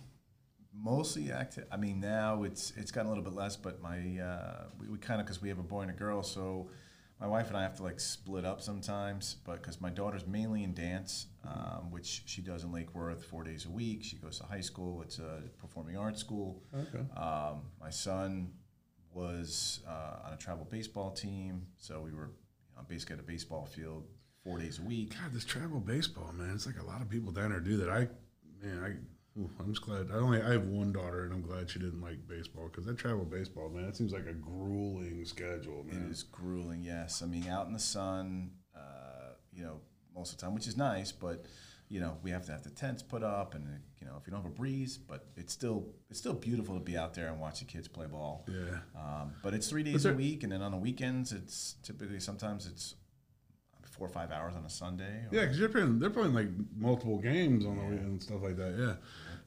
Mostly 0.73 1.31
active. 1.33 1.67
I 1.71 1.77
mean, 1.77 2.01
now 2.01 2.43
it's 2.43 2.73
it's 2.77 2.91
gotten 2.91 3.07
a 3.07 3.11
little 3.11 3.25
bit 3.25 3.35
less, 3.35 3.57
but 3.57 3.81
my 3.83 3.99
uh, 4.19 4.65
we, 4.79 4.89
we 4.89 4.99
kind 4.99 5.21
of 5.21 5.27
because 5.27 5.43
we 5.43 5.49
have 5.49 5.59
a 5.59 5.65
boy 5.65 5.83
and 5.83 5.91
a 5.91 5.95
girl, 5.95 6.23
so 6.23 6.69
my 7.21 7.27
wife 7.27 7.49
and 7.49 7.57
I 7.57 7.63
have 7.63 7.77
to 7.77 7.83
like 7.83 8.01
split 8.01 8.45
up 8.45 8.61
sometimes. 8.61 9.37
But 9.45 9.63
because 9.63 9.81
my 9.81 9.91
daughter's 9.91 10.27
mainly 10.27 10.65
in 10.65 10.73
dance, 10.75 11.27
um, 11.45 11.91
which 11.91 12.23
she 12.27 12.41
does 12.41 12.65
in 12.65 12.73
Lake 12.73 12.95
Worth 12.95 13.25
four 13.25 13.45
days 13.45 13.67
a 13.67 13.71
week. 13.71 14.03
She 14.03 14.17
goes 14.17 14.39
to 14.39 14.47
high 14.47 14.61
school. 14.61 15.03
It's 15.03 15.19
a 15.19 15.43
performing 15.59 15.97
arts 15.97 16.21
school. 16.21 16.63
Okay. 16.75 17.05
Um, 17.17 17.63
my 17.81 17.91
son 17.91 18.53
was 19.13 19.81
uh, 19.89 20.27
on 20.27 20.33
a 20.33 20.37
travel 20.37 20.67
baseball 20.71 21.11
team, 21.11 21.67
so 21.77 22.01
we 22.01 22.13
were 22.13 22.31
you 22.71 22.77
know, 22.77 22.83
basically 22.89 23.15
at 23.15 23.21
a 23.21 23.25
baseball 23.25 23.67
field 23.67 24.05
four 24.45 24.59
days 24.59 24.79
a 24.79 24.83
week. 24.83 25.15
God, 25.21 25.33
this 25.33 25.45
travel 25.45 25.81
baseball, 25.81 26.33
man. 26.33 26.55
It's 26.55 26.67
like 26.67 26.81
a 26.81 26.85
lot 26.85 27.03
of 27.03 27.09
people 27.09 27.33
down 27.33 27.51
there 27.51 27.61
do 27.61 27.77
that. 27.79 27.91
I, 27.91 28.09
man, 28.63 28.83
I. 28.83 28.95
ooh, 29.39 29.51
I'm 29.59 29.73
just 29.73 29.83
glad. 29.85 30.11
I 30.13 30.17
only 30.17 30.41
I 30.43 30.53
have 30.53 30.65
one 30.67 30.93
daughter, 30.93 31.25
and 31.25 31.33
I'm 31.33 31.43
glad 31.43 31.71
she 31.71 31.79
didn't 31.79 32.01
like 32.01 32.27
baseball 32.29 32.65
because 32.69 32.85
that 32.87 32.99
travel 32.99 33.25
baseball, 33.25 33.69
man, 33.69 33.85
it 33.85 33.97
seems 33.97 34.13
like 34.13 34.27
a 34.27 34.33
grueling 34.33 35.25
schedule, 35.25 35.85
man. 35.85 36.07
It 36.07 36.11
is 36.13 36.23
grueling, 36.23 36.83
yes. 36.83 37.23
I 37.23 37.27
mean, 37.27 37.47
out 37.49 37.67
in 37.67 37.73
the 37.73 37.79
sun, 37.79 38.51
uh, 38.77 39.35
you 39.53 39.63
know, 39.63 39.81
most 40.15 40.33
of 40.33 40.39
the 40.39 40.47
time, 40.47 40.55
which 40.55 40.67
is 40.67 40.77
nice, 40.77 41.13
but 41.13 41.47
you 41.89 41.99
know, 42.01 42.17
we 42.23 42.31
have 42.31 42.45
to 42.47 42.53
have 42.53 42.63
the 42.63 42.71
tents 42.71 43.03
put 43.03 43.23
up, 43.25 43.55
and 43.55 43.67
you 44.01 44.07
know, 44.07 44.15
if 44.21 44.27
you 44.27 44.31
don't 44.33 44.43
have 44.43 44.51
a 44.51 44.55
breeze, 44.55 44.97
but 44.97 45.27
it's 45.37 45.53
still 45.53 45.89
it's 46.09 46.19
still 46.19 46.35
beautiful 46.35 46.75
to 46.75 46.81
be 46.81 46.97
out 46.97 47.15
there 47.15 47.29
and 47.29 47.41
watch 47.41 47.59
the 47.61 47.65
kids 47.65 47.89
play 47.89 48.07
ball. 48.07 48.47
Yeah. 48.49 48.79
Um, 48.97 49.33
but 49.43 49.55
it's 49.55 49.69
three 49.69 49.83
days 49.83 50.05
there- 50.05 50.13
a 50.13 50.17
week, 50.17 50.43
and 50.45 50.53
then 50.53 50.63
on 50.63 50.71
the 50.71 50.79
weekends, 50.79 51.33
it's 51.33 51.75
typically 51.83 52.21
sometimes 52.21 52.67
it's 52.67 52.95
four 54.01 54.09
or 54.09 54.11
five 54.11 54.33
hours 54.33 54.55
on 54.57 54.65
a 54.65 54.71
Sunday. 54.71 55.05
or- 55.05 55.29
Yeah, 55.31 55.43
because 55.43 55.59
they're 55.59 55.69
playing, 55.69 55.99
they're 55.99 56.09
playing 56.09 56.33
like 56.33 56.49
multiple 56.79 57.19
games 57.19 57.67
on 57.67 57.77
the 57.77 57.85
weekend 57.85 58.07
and 58.07 58.23
stuff 58.23 58.41
like 58.43 58.57
that. 58.57 58.75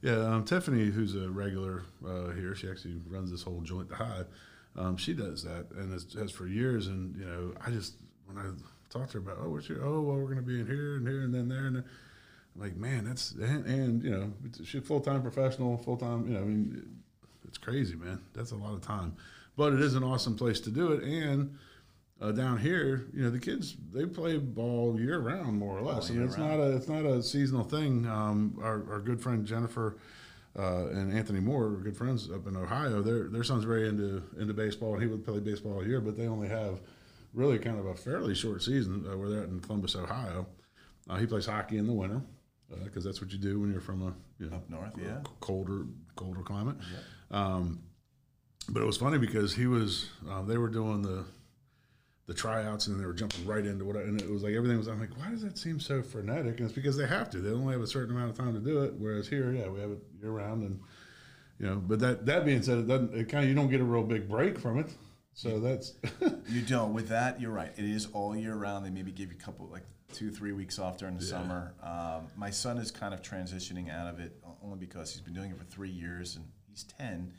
Yeah, 0.04 0.12
yeah. 0.12 0.28
Um, 0.28 0.46
Tiffany, 0.46 0.86
who's 0.92 1.16
a 1.16 1.28
regular 1.28 1.82
uh, 2.08 2.30
here, 2.34 2.54
she 2.54 2.70
actually 2.70 3.02
runs 3.10 3.32
this 3.32 3.42
whole 3.42 3.62
joint, 3.62 3.90
the 3.90 3.96
Hive. 3.96 4.28
Um, 4.76 4.96
she 4.96 5.14
does 5.16 5.44
that 5.44 5.66
and 5.76 5.92
has, 5.92 6.06
has 6.14 6.30
for 6.30 6.46
years. 6.46 6.86
And 6.86 7.16
you 7.16 7.26
know, 7.26 7.54
I 7.66 7.72
just 7.72 7.96
when 8.28 8.38
I 8.38 8.52
talked 8.92 9.12
to 9.14 9.22
her 9.22 9.24
about, 9.32 9.44
oh, 9.44 9.50
what's 9.50 9.68
your, 9.68 9.84
oh, 9.84 10.02
well, 10.02 10.18
we're 10.18 10.26
going 10.26 10.38
to 10.38 10.44
be 10.44 10.60
in 10.60 10.68
here 10.68 10.98
and 10.98 11.08
here 11.08 11.22
and 11.24 11.34
then 11.34 11.50
there 11.50 11.66
and. 11.66 11.76
There. 11.78 11.86
I'm 12.56 12.62
like, 12.62 12.76
man, 12.76 13.06
that's 13.06 13.32
and, 13.32 13.66
and 13.66 14.04
you 14.04 14.12
know, 14.12 14.32
she's 14.64 14.84
full 14.84 15.00
time 15.02 15.24
professional, 15.24 15.76
full 15.80 15.98
time. 15.98 16.28
You 16.28 16.36
know, 16.36 16.42
I 16.42 16.44
mean, 16.44 16.86
it's 17.48 17.58
crazy, 17.58 17.96
man. 17.96 18.22
That's 18.36 18.52
a 18.52 18.56
lot 18.56 18.76
of 18.76 18.82
time, 18.82 19.16
but 19.58 19.74
it 19.74 19.82
is 19.82 19.96
an 19.96 20.04
awesome 20.04 20.36
place 20.38 20.60
to 20.60 20.70
do 20.70 20.92
it. 20.92 21.02
And 21.04 21.58
uh, 22.22 22.32
down 22.32 22.58
here, 22.58 23.08
you 23.14 23.24
know, 23.24 23.30
the 23.30 23.40
kids 23.40 23.76
they 23.92 24.06
play 24.06 24.38
ball 24.38 25.00
year 25.00 25.20
round, 25.20 25.58
more 25.58 25.78
or 25.78 25.82
less. 25.82 26.10
I 26.10 26.14
mean, 26.14 26.24
it's 26.24 26.38
not 26.38 26.60
a 26.60 26.76
it's 26.76 26.88
not 26.88 27.06
a 27.06 27.22
seasonal 27.22 27.64
thing. 27.64 28.08
Um, 28.08 28.58
our, 28.62 28.84
our 28.92 29.00
good 29.00 29.22
friend 29.22 29.46
Jennifer 29.46 29.98
uh, 30.58 30.88
and 30.88 31.12
Anthony 31.12 31.40
Moore, 31.40 31.66
are 31.66 31.78
good 31.78 31.98
friends 31.98 32.30
up 32.30 32.48
in 32.48 32.56
Ohio. 32.56 33.02
Their 33.02 33.28
their 33.28 33.44
son's 33.44 33.64
very 33.64 33.90
into 33.90 34.24
into 34.40 34.54
baseball, 34.54 34.94
and 34.94 35.02
he 35.02 35.10
would 35.10 35.26
play 35.26 35.40
baseball 35.40 35.74
all 35.74 35.88
year. 35.88 36.00
But 36.00 36.18
they 36.18 36.28
only 36.28 36.48
have 36.48 36.82
really 37.34 37.58
kind 37.58 37.80
of 37.80 37.88
a 37.88 37.96
fairly 37.96 38.36
short 38.36 38.62
season 38.62 39.06
uh, 39.12 39.18
where 39.18 39.30
they're 39.30 39.44
at 39.44 39.50
in 39.50 39.60
Columbus, 39.60 39.96
Ohio. 39.96 40.46
Uh, 41.10 41.18
he 41.18 41.26
plays 41.26 41.48
hockey 41.48 41.78
in 41.78 41.88
the 41.88 41.94
winter 41.94 42.22
because 42.84 43.04
that's 43.04 43.22
what 43.22 43.32
you 43.32 43.38
do 43.38 43.60
when 43.60 43.72
you're 43.72 43.82
from 43.82 44.02
a 44.02 44.14
you 44.42 44.50
know 44.50 44.58
Up 44.58 44.70
north, 44.70 44.94
yeah. 44.98 45.20
colder 45.40 45.86
colder 46.16 46.42
climate. 46.42 46.76
Um, 47.32 47.82
but 48.70 48.82
it 48.82 48.86
was 48.86 48.98
funny 48.98 49.18
because 49.18 49.54
he 49.54 49.68
was 49.68 50.10
um, 50.30 50.48
they 50.48 50.58
were 50.58 50.70
doing 50.70 51.02
the 51.02 51.26
the 52.26 52.34
tryouts 52.34 52.88
and 52.88 53.00
they 53.00 53.06
were 53.06 53.14
jumping 53.14 53.46
right 53.46 53.66
into 53.66 53.84
what 53.84 53.98
I, 53.98 54.02
and 54.02 54.22
it 54.22 54.30
was 54.30 54.44
like 54.44 54.54
everything 54.54 54.78
was 54.78 54.88
I'm 54.88 55.00
like 55.00 55.18
why 55.18 55.30
does 55.30 55.42
that 55.42 55.58
seem 55.58 55.80
so 55.80 56.02
frenetic 56.02 56.58
and 56.60 56.62
it's 56.62 56.74
because 56.74 56.96
they 56.96 57.08
have 57.08 57.30
to 57.32 57.40
they 57.40 57.52
only 57.52 57.74
have 57.74 57.82
a 57.82 57.88
certain 57.88 58.16
amount 58.16 58.32
of 58.32 58.38
time 58.38 58.54
to 58.54 58.60
do 58.60 58.84
it 58.84 58.94
whereas 58.98 59.28
here 59.28 59.52
yeah 59.52 59.68
we 59.68 59.80
have 59.82 59.92
it 59.92 60.00
year 60.22 60.32
round 60.32 60.64
and 60.64 60.80
you 61.60 61.66
know 61.66 61.76
but 61.76 62.00
that 62.00 62.26
that 62.26 62.46
being 62.46 62.62
said 62.62 62.78
it 62.78 62.88
doesn't 62.88 63.14
it 63.14 63.28
kind 63.28 63.44
of 63.44 63.50
you 63.50 63.56
don't 63.56 63.70
get 63.70 63.82
a 63.82 63.84
real 63.84 64.04
big 64.04 64.30
break 64.30 64.58
from 64.58 64.80
it 64.80 64.88
so 65.34 65.60
that's 65.60 65.96
You 66.50 66.62
don't. 66.62 66.94
With 66.94 67.10
that, 67.10 67.42
you're 67.42 67.52
right. 67.52 67.72
It 67.76 67.86
is 67.86 68.08
all 68.14 68.36
year 68.36 68.54
round. 68.54 68.86
They 68.86 68.90
maybe 68.90 69.12
give 69.12 69.32
you 69.32 69.38
a 69.40 69.44
couple, 69.44 69.68
like 69.72 69.84
two, 70.14 70.30
three 70.30 70.52
weeks 70.52 70.78
off 70.78 70.98
during 70.98 71.18
the 71.18 71.24
summer. 71.24 71.74
Um, 71.82 72.28
my 72.38 72.52
son 72.52 72.78
is 72.78 72.92
kind 72.92 73.14
of 73.14 73.22
transitioning 73.22 73.90
out 73.90 74.08
of 74.08 74.20
it 74.20 74.36
only 74.64 74.78
because 74.78 75.12
he's 75.12 75.22
been 75.22 75.34
doing 75.34 75.50
it 75.50 75.58
for 75.58 75.64
three 75.64 75.90
years 75.90 76.36
and 76.36 76.46
he's 76.70 76.84
10. 76.84 77.32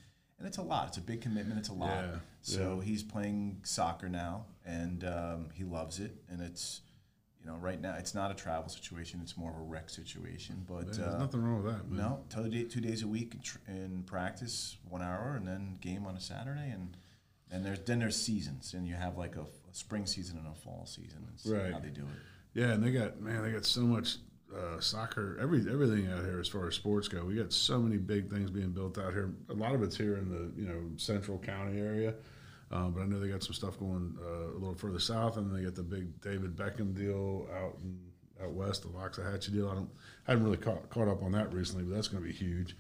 And 0.45 0.51
it's 0.51 0.59
a 0.59 0.63
lot. 0.63 0.89
It's 0.89 0.99
a 0.99 1.01
big 1.01 1.23
commitment. 1.23 1.59
It's 1.59 1.71
a 1.71 1.73
lot. 1.73 1.89
Yeah, 1.89 2.17
So 2.43 2.79
he's 2.81 3.03
playing 3.03 3.61
soccer 3.63 4.11
now 4.11 4.45
and 4.67 5.03
um, 5.03 5.49
he 5.55 5.65
loves 5.65 6.01
it. 6.01 6.13
And 6.29 6.43
it's, 6.43 6.83
you 7.41 7.47
know, 7.47 7.57
right 7.57 7.81
now, 7.81 7.95
it's 7.99 8.15
not 8.15 8.31
a 8.31 8.35
travel 8.35 8.69
situation. 8.69 9.21
It's 9.23 9.39
more 9.39 9.51
of 9.51 9.57
a 9.57 9.63
rec 9.63 9.89
situation. 9.89 10.63
But 10.69 10.85
there's 10.85 10.99
uh, 10.99 11.17
nothing 11.19 11.43
wrong 11.43 11.65
with 11.65 11.73
that 11.75 11.89
man. 11.91 11.97
no, 11.99 12.25
two, 12.29 12.51
day, 12.51 12.65
two 12.65 12.83
days 12.83 13.03
a 13.03 13.09
week 13.09 13.33
in, 13.35 13.41
tr- 13.41 13.57
in 13.69 14.03
practice, 14.03 14.77
one 14.87 15.01
hour, 15.01 15.33
and 15.35 15.49
then 15.49 15.79
game 15.81 16.05
on 16.07 16.15
a 16.15 16.21
Saturday, 16.21 16.71
and 16.71 16.95
and 17.51 17.65
there's 17.65 17.81
then 17.81 18.01
there's 18.01 18.17
seasons, 18.17 18.75
and 18.75 18.87
you 18.87 18.95
have 18.95 19.17
like 19.17 19.37
a, 19.37 19.43
a 19.43 19.73
spring 19.73 20.05
season 20.07 20.37
and 20.39 20.47
a 20.47 20.55
fall 20.55 20.85
season. 20.87 21.27
It's 21.35 21.47
Right. 21.47 21.73
how 21.73 21.79
they 21.79 21.89
do 21.89 22.03
it. 22.03 22.61
Yeah, 22.61 22.73
and 22.73 22.83
they 22.83 22.91
got 22.93 23.19
man, 23.21 23.43
they 23.43 23.53
got 23.53 23.65
so 23.65 23.81
much 23.83 24.17
uh, 24.57 24.81
soccer, 24.81 25.39
every 25.41 25.61
everything 25.71 26.07
out 26.09 26.25
here 26.25 26.39
as 26.41 26.49
far 26.49 26.69
as 26.69 26.75
sports 26.75 27.09
go. 27.09 27.25
We 27.25 27.37
got 27.37 27.53
so 27.53 27.79
many 27.79 27.97
big 27.97 28.31
things 28.31 28.51
being 28.51 28.71
built 28.71 28.99
out 28.99 29.13
here. 29.13 29.33
A 29.51 29.55
lot 29.55 29.75
of 29.75 29.83
it's 29.83 29.97
here 29.97 30.17
in 30.17 30.29
the 30.29 30.61
you 30.61 30.69
know 30.69 30.81
central 30.97 31.39
county 31.39 31.81
area, 31.81 32.15
uh, 32.71 32.89
but 32.89 33.03
I 33.03 33.07
know 33.07 33.19
they 33.19 33.29
got 33.29 33.43
some 33.43 33.55
stuff 33.55 33.79
going 33.79 34.17
uh, 34.23 34.53
a 34.53 34.59
little 34.59 34.75
further 34.75 35.01
south, 35.01 35.37
and 35.37 35.55
they 35.55 35.63
got 35.63 35.75
the 35.75 35.83
big 35.83 36.21
David 36.21 36.57
Beckham 36.57 36.95
deal 36.95 37.49
out 37.55 37.77
in 37.83 37.99
out 38.43 38.53
west, 38.53 38.83
the 38.83 38.89
Loxahatchee 38.89 39.53
deal. 39.53 39.69
I 39.69 39.75
don't 39.75 39.91
haven't 40.27 40.45
really 40.45 40.57
caught, 40.57 40.89
caught 40.91 41.09
up 41.09 41.23
on 41.23 41.33
that 41.33 41.53
recently, 41.53 41.85
but 41.85 41.95
that's 41.95 42.09
going 42.09 42.23
to 42.23 42.29
be 42.29 42.35
huge. 42.35 42.77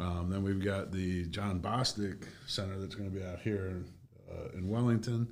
Um, 0.00 0.30
then 0.30 0.42
we've 0.42 0.62
got 0.62 0.90
the 0.90 1.26
John 1.26 1.60
Bostic 1.60 2.24
Center 2.46 2.78
that's 2.78 2.94
going 2.94 3.10
to 3.10 3.16
be 3.16 3.24
out 3.24 3.40
here 3.40 3.66
in, 3.66 3.84
uh, 4.30 4.56
in 4.56 4.68
Wellington. 4.68 5.28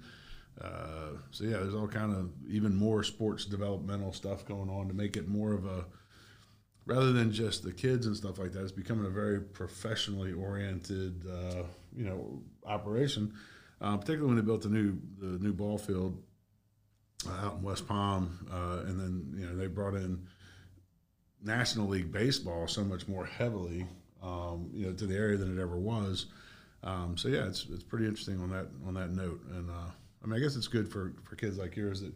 Uh, 0.61 1.17
so 1.31 1.45
yeah, 1.45 1.59
there's 1.59 1.75
all 1.75 1.89
kind 1.89 2.15
of 2.15 2.31
even 2.49 2.75
more 2.75 3.03
sports 3.03 3.45
developmental 3.45 4.13
stuff 4.13 4.47
going 4.47 4.69
on 4.69 4.89
to 4.89 4.95
make 4.95 5.17
it 5.17 5.29
more 5.29 5.53
of 5.53 5.65
a 5.67 5.85
rather 6.87 7.13
than 7.13 7.33
just 7.33 7.63
the 7.63 7.73
kids 7.73 8.07
and 8.07 8.17
stuff 8.17 8.39
like 8.39 8.53
that. 8.53 8.63
It's 8.63 8.73
becoming 8.73 9.07
a 9.07 9.11
very 9.11 9.41
professionally 9.41 10.33
oriented, 10.33 11.25
uh, 11.27 11.63
you 11.97 12.05
know, 12.05 12.43
operation. 12.65 13.35
Uh, 13.81 13.97
particularly 13.97 14.27
when 14.27 14.37
they 14.37 14.43
built 14.43 14.63
the 14.63 14.69
new 14.69 14.99
the 15.19 15.43
new 15.43 15.55
ball 15.55 15.79
field 15.79 16.23
uh, 17.27 17.47
out 17.47 17.55
in 17.55 17.63
West 17.63 17.89
Palm, 17.89 18.47
uh, 18.53 18.87
and 18.87 19.01
then 19.01 19.35
you 19.35 19.47
know 19.47 19.57
they 19.57 19.69
brought 19.69 19.95
in 19.95 20.27
National 21.43 21.89
League 21.89 22.13
baseball 22.13 22.69
so 22.69 22.85
much 22.85 23.09
more 23.09 23.25
heavily, 23.25 23.87
um, 24.23 24.69
you 24.75 24.87
know, 24.87 24.93
to 24.93 25.07
the 25.07 25.17
area 25.17 25.39
than 25.39 25.57
it 25.57 25.61
ever 25.61 25.79
was. 25.79 26.27
Um, 26.83 27.17
so 27.17 27.29
yeah, 27.29 27.47
it's 27.47 27.67
it's 27.71 27.83
pretty 27.83 28.05
interesting 28.05 28.41
on 28.43 28.51
that 28.51 28.67
on 28.87 28.95
that 28.95 29.11
note, 29.11 29.41
and 29.51 29.71
uh, 29.71 29.91
I 30.23 30.27
mean 30.27 30.37
I 30.37 30.43
guess 30.43 30.57
it's 30.57 30.69
good 30.69 30.91
for 30.91 31.15
for 31.25 31.37
kids 31.37 31.59
like 31.59 31.77
yours 31.77 32.01
that 32.03 32.13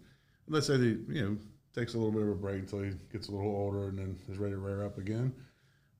let's 0.48 0.66
say 0.66 0.76
they 0.76 0.96
you 1.12 1.22
know 1.22 1.36
takes 1.74 1.94
a 1.94 1.98
little 1.98 2.12
bit 2.12 2.22
of 2.22 2.28
a 2.28 2.34
break 2.34 2.60
until 2.60 2.80
he 2.82 2.92
gets 3.12 3.28
a 3.28 3.32
little 3.32 3.50
older 3.50 3.88
and 3.88 3.98
then 3.98 4.16
is 4.28 4.38
ready 4.38 4.52
to 4.54 4.58
rear 4.60 4.84
up 4.84 4.98
again. 4.98 5.32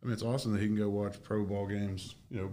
I 0.03 0.07
mean 0.07 0.13
it's 0.13 0.23
awesome 0.23 0.53
that 0.53 0.61
he 0.61 0.67
can 0.67 0.77
go 0.77 0.89
watch 0.89 1.23
pro 1.23 1.45
ball 1.45 1.67
games, 1.67 2.15
you 2.31 2.41
know, 2.41 2.51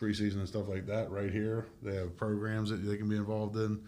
preseason 0.00 0.36
and 0.36 0.48
stuff 0.48 0.68
like 0.68 0.86
that 0.86 1.10
right 1.10 1.30
here. 1.32 1.66
They 1.82 1.94
have 1.96 2.16
programs 2.16 2.70
that 2.70 2.76
they 2.76 2.96
can 2.96 3.08
be 3.08 3.16
involved 3.16 3.56
in. 3.56 3.80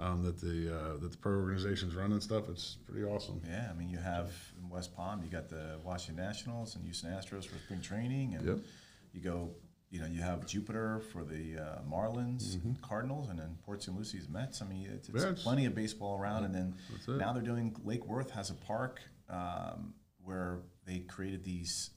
Um, 0.00 0.22
that 0.22 0.40
the 0.40 0.72
uh, 0.72 0.96
that 0.98 1.10
the 1.10 1.16
pro 1.16 1.32
organizations 1.32 1.96
run 1.96 2.12
and 2.12 2.22
stuff. 2.22 2.48
It's 2.48 2.76
pretty 2.88 3.04
awesome. 3.04 3.40
Yeah, 3.44 3.66
I 3.68 3.76
mean, 3.76 3.90
you 3.90 3.98
have 3.98 4.30
in 4.62 4.68
West 4.70 4.94
Palm, 4.94 5.24
you 5.24 5.28
got 5.28 5.48
the 5.48 5.80
Washington 5.82 6.24
Nationals 6.24 6.76
and 6.76 6.84
Houston 6.84 7.10
Astros 7.10 7.44
for 7.46 7.58
spring 7.58 7.80
training, 7.80 8.34
and 8.36 8.46
Yep. 8.46 8.58
you 9.12 9.20
go, 9.20 9.50
you 9.90 10.00
know, 10.00 10.06
you 10.06 10.20
have 10.20 10.46
Jupiter 10.46 11.00
for 11.12 11.24
the 11.24 11.58
uh, 11.58 11.78
Marlins, 11.90 12.56
Mm-hmm. 12.56 12.72
Cardinals, 12.82 13.28
and 13.30 13.38
then 13.38 13.56
Port 13.64 13.82
St. 13.82 13.96
Lucie's 13.96 14.28
Mets. 14.28 14.60
I 14.62 14.66
mean, 14.66 14.86
it's, 14.92 15.08
it's 15.08 15.42
plenty 15.42 15.64
of 15.66 15.74
baseball 15.74 16.18
around, 16.20 16.44
and 16.44 16.54
then 16.54 16.74
now 17.08 17.32
they're 17.32 17.42
doing 17.42 17.74
Lake 17.84 18.04
Worth 18.06 18.30
has 18.32 18.50
a 18.50 18.54
park 18.54 19.00
um, 19.30 19.94
where 20.22 20.60
they 20.86 20.98
created 21.00 21.42
these 21.44 21.90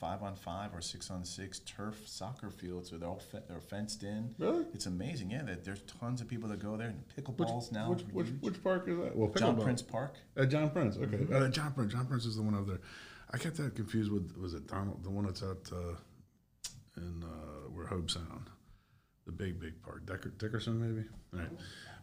five 0.00 0.22
on 0.22 0.34
five 0.34 0.74
or 0.74 0.80
six 0.80 1.10
on 1.10 1.24
six 1.26 1.58
turf 1.60 1.96
soccer 2.06 2.48
fields. 2.50 2.88
So 2.90 2.96
they're 2.96 3.08
all 3.08 3.18
fe- 3.20 3.42
they're 3.48 3.60
fenced 3.60 4.02
in. 4.02 4.34
Really? 4.38 4.64
It's 4.74 4.86
amazing. 4.86 5.30
Yeah, 5.30 5.42
that 5.42 5.64
there's 5.64 5.82
tons 6.00 6.20
of 6.22 6.28
people 6.28 6.48
that 6.50 6.58
go 6.58 6.76
there. 6.76 6.88
And 6.88 7.02
Which, 7.14 7.24
pickleball's 7.24 7.70
now 7.72 7.90
which, 7.90 8.02
which, 8.12 8.26
which 8.40 8.62
park 8.62 8.84
is 8.88 8.96
that? 8.98 9.14
Well, 9.16 9.30
John. 9.36 9.60
Prince 9.60 9.82
Park. 9.82 10.14
Uh, 10.36 10.46
John 10.46 10.70
Prince. 10.70 10.96
Okay, 10.96 11.26
uh, 11.34 11.48
John 11.48 11.72
Prince. 11.72 11.92
John 11.92 12.06
Prince 12.06 12.24
is 12.24 12.36
the 12.36 12.42
one 12.42 12.54
over 12.54 12.64
there. 12.72 12.80
I 13.30 13.36
get 13.36 13.56
that 13.56 13.74
confused 13.74 14.10
with 14.10 14.34
was 14.38 14.54
it 14.54 14.66
Donald, 14.66 15.02
the 15.04 15.10
one 15.10 15.24
that's 15.26 15.42
at. 15.42 15.70
uh, 15.72 15.94
in 17.00 17.24
uh, 17.24 17.68
where 17.72 17.86
Hobe 17.86 18.10
Sound, 18.10 18.50
the 19.26 19.32
big 19.32 19.60
big 19.60 19.82
park, 19.82 20.06
Decker, 20.06 20.30
Dickerson 20.30 20.80
maybe. 20.80 21.06
All 21.32 21.40
right. 21.40 21.50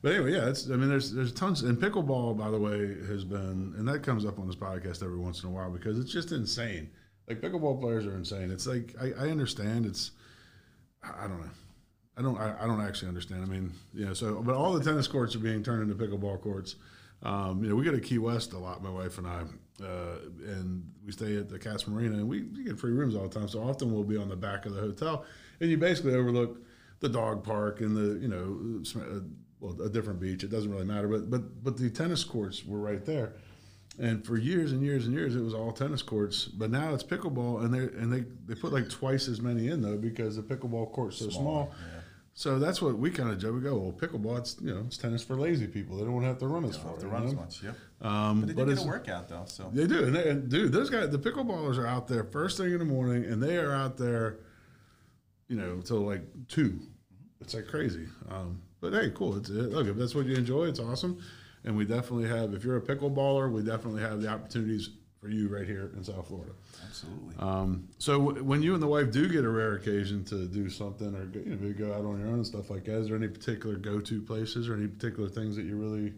But 0.01 0.13
anyway, 0.13 0.33
yeah, 0.33 0.49
it's. 0.49 0.69
I 0.69 0.75
mean, 0.75 0.89
there's 0.89 1.11
there's 1.11 1.33
tons. 1.33 1.63
And 1.63 1.77
pickleball, 1.77 2.37
by 2.37 2.51
the 2.51 2.59
way, 2.59 2.95
has 3.07 3.23
been, 3.23 3.73
and 3.77 3.87
that 3.87 4.03
comes 4.03 4.25
up 4.25 4.39
on 4.39 4.47
this 4.47 4.55
podcast 4.55 5.03
every 5.03 5.17
once 5.17 5.43
in 5.43 5.49
a 5.49 5.51
while 5.51 5.71
because 5.71 5.99
it's 5.99 6.11
just 6.11 6.31
insane. 6.31 6.89
Like 7.27 7.41
pickleball 7.41 7.81
players 7.81 8.05
are 8.05 8.15
insane. 8.15 8.51
It's 8.51 8.67
like 8.67 8.95
I, 9.01 9.25
I 9.25 9.29
understand. 9.29 9.85
It's 9.85 10.11
I 11.03 11.25
I 11.25 11.27
don't 11.27 11.41
know. 11.41 11.49
I 12.17 12.21
don't. 12.21 12.37
I, 12.37 12.55
I 12.63 12.67
don't 12.67 12.81
actually 12.81 13.07
understand. 13.09 13.43
I 13.43 13.47
mean, 13.47 13.73
yeah. 13.93 14.13
So, 14.13 14.41
but 14.41 14.55
all 14.55 14.73
the 14.73 14.83
tennis 14.83 15.07
courts 15.07 15.35
are 15.35 15.39
being 15.39 15.63
turned 15.63 15.89
into 15.89 15.95
pickleball 15.95 16.41
courts. 16.41 16.75
Um, 17.23 17.63
you 17.63 17.69
know, 17.69 17.75
we 17.75 17.83
go 17.83 17.91
to 17.91 17.99
Key 17.99 18.17
West 18.17 18.53
a 18.53 18.57
lot, 18.57 18.83
my 18.83 18.89
wife 18.89 19.17
and 19.17 19.27
I, 19.27 19.43
uh, 19.83 20.17
and 20.45 20.89
we 21.05 21.11
stay 21.11 21.37
at 21.37 21.49
the 21.49 21.57
Casa 21.57 21.89
Marina, 21.89 22.17
and 22.17 22.27
we, 22.27 22.43
we 22.43 22.63
get 22.63 22.79
free 22.79 22.91
rooms 22.91 23.15
all 23.15 23.27
the 23.27 23.39
time. 23.39 23.47
So 23.47 23.63
often 23.63 23.91
we'll 23.93 24.03
be 24.03 24.17
on 24.17 24.29
the 24.29 24.35
back 24.35 24.65
of 24.65 24.73
the 24.73 24.81
hotel, 24.81 25.25
and 25.59 25.69
you 25.69 25.77
basically 25.77 26.13
overlook 26.13 26.59
the 26.99 27.09
dog 27.09 27.43
park 27.43 27.81
and 27.81 27.95
the 27.95 28.19
you 28.19 28.27
know, 28.27 28.83
uh, 29.01 29.19
well, 29.59 29.81
a 29.81 29.89
different 29.89 30.19
beach. 30.19 30.43
It 30.43 30.49
doesn't 30.49 30.71
really 30.71 30.85
matter, 30.85 31.07
but 31.07 31.29
but 31.29 31.63
but 31.63 31.77
the 31.77 31.89
tennis 31.89 32.23
courts 32.23 32.65
were 32.65 32.79
right 32.79 33.03
there. 33.05 33.33
And 33.97 34.25
for 34.25 34.37
years 34.37 34.73
and 34.73 34.81
years 34.81 35.05
and 35.05 35.15
years, 35.15 35.35
it 35.35 35.41
was 35.41 35.53
all 35.53 35.71
tennis 35.71 36.01
courts. 36.01 36.45
But 36.45 36.69
now 36.69 36.93
it's 36.93 37.03
pickleball, 37.03 37.63
and 37.63 37.73
they 37.73 37.79
and 37.79 38.11
they 38.11 38.25
they 38.45 38.59
put 38.59 38.73
like 38.73 38.89
twice 38.89 39.27
as 39.27 39.41
many 39.41 39.69
in 39.69 39.81
though 39.81 39.97
because 39.97 40.35
the 40.35 40.43
pickleball 40.43 40.91
court's 40.91 41.17
so 41.17 41.29
small. 41.29 41.73
yeah. 41.93 41.94
So 42.37 42.59
that's 42.59 42.81
what 42.81 42.97
we 42.97 43.11
kind 43.11 43.29
of 43.29 43.39
joke. 43.39 43.55
We 43.55 43.61
go, 43.61 43.77
well, 43.77 43.93
pickleball, 43.93 44.37
it's 44.37 44.57
you 44.61 44.73
know, 44.75 44.83
it's 44.85 44.97
tennis 44.97 45.23
for 45.23 45.37
lazy 45.37 45.67
people. 45.67 45.95
They 45.95 46.03
don't 46.03 46.11
want 46.13 46.25
to 46.25 46.27
have 46.27 46.39
to 46.39 46.47
run 46.47 46.65
as 46.65 46.75
Don't 46.75 46.81
far. 46.83 46.91
have 46.91 46.99
to 46.99 47.05
you 47.05 47.11
run 47.13 47.23
as 47.27 47.33
much. 47.33 47.63
Yep. 47.63 47.75
Um, 48.01 48.39
But 48.41 48.47
they 48.47 48.53
but 48.53 48.65
did 48.67 48.77
get 48.77 48.83
a 48.85 48.87
workout 48.87 49.29
though, 49.29 49.43
so 49.47 49.69
they 49.73 49.87
do, 49.87 50.03
and, 50.03 50.13
they, 50.13 50.29
and 50.29 50.49
dude, 50.49 50.73
those 50.73 50.89
guys, 50.89 51.09
the 51.11 51.17
pickleballers 51.17 51.77
are 51.77 51.87
out 51.87 52.09
there 52.09 52.25
first 52.25 52.57
thing 52.57 52.73
in 52.73 52.79
the 52.79 52.85
morning, 52.85 53.23
and 53.23 53.41
they 53.41 53.55
are 53.57 53.71
out 53.73 53.95
there, 53.97 54.39
you 55.47 55.55
know, 55.55 55.79
till 55.79 56.01
like 56.01 56.23
two. 56.49 56.81
It's 57.39 57.53
like 57.53 57.67
crazy. 57.67 58.07
Um, 58.29 58.61
but 58.81 58.91
hey, 58.91 59.11
cool. 59.15 59.37
It's 59.37 59.49
it. 59.49 59.71
Look, 59.71 59.87
if 59.87 59.95
that's 59.95 60.13
what 60.13 60.25
you 60.25 60.35
enjoy, 60.35 60.65
it's 60.65 60.79
awesome. 60.79 61.19
And 61.63 61.77
we 61.77 61.85
definitely 61.85 62.27
have. 62.27 62.53
If 62.53 62.65
you're 62.65 62.77
a 62.77 62.81
pickleballer, 62.81 63.49
we 63.49 63.63
definitely 63.63 64.01
have 64.01 64.21
the 64.21 64.27
opportunities 64.27 64.89
for 65.25 65.31
you 65.31 65.47
right 65.47 65.65
here 65.65 65.91
in 65.97 66.03
South 66.03 66.27
Florida. 66.27 66.51
absolutely. 66.85 67.35
Um, 67.39 67.87
so 67.97 68.19
w- 68.19 68.43
when 68.43 68.61
you 68.61 68.75
and 68.75 68.83
the 68.83 68.87
wife 68.87 69.11
do 69.11 69.27
get 69.27 69.43
a 69.43 69.49
rare 69.49 69.73
occasion 69.73 70.23
to 70.25 70.45
do 70.47 70.69
something 70.69 71.15
or 71.15 71.25
go, 71.25 71.39
you 71.39 71.55
know, 71.55 71.73
go 71.73 71.91
out 71.93 72.05
on 72.05 72.19
your 72.19 72.27
own 72.27 72.35
and 72.35 72.45
stuff 72.45 72.69
like 72.69 72.83
that, 72.85 72.99
is 72.99 73.07
there 73.07 73.17
any 73.17 73.27
particular 73.27 73.75
go-to 73.75 74.21
places 74.21 74.69
or 74.69 74.75
any 74.75 74.87
particular 74.87 75.27
things 75.27 75.55
that 75.55 75.63
you 75.65 75.77
really 75.77 76.13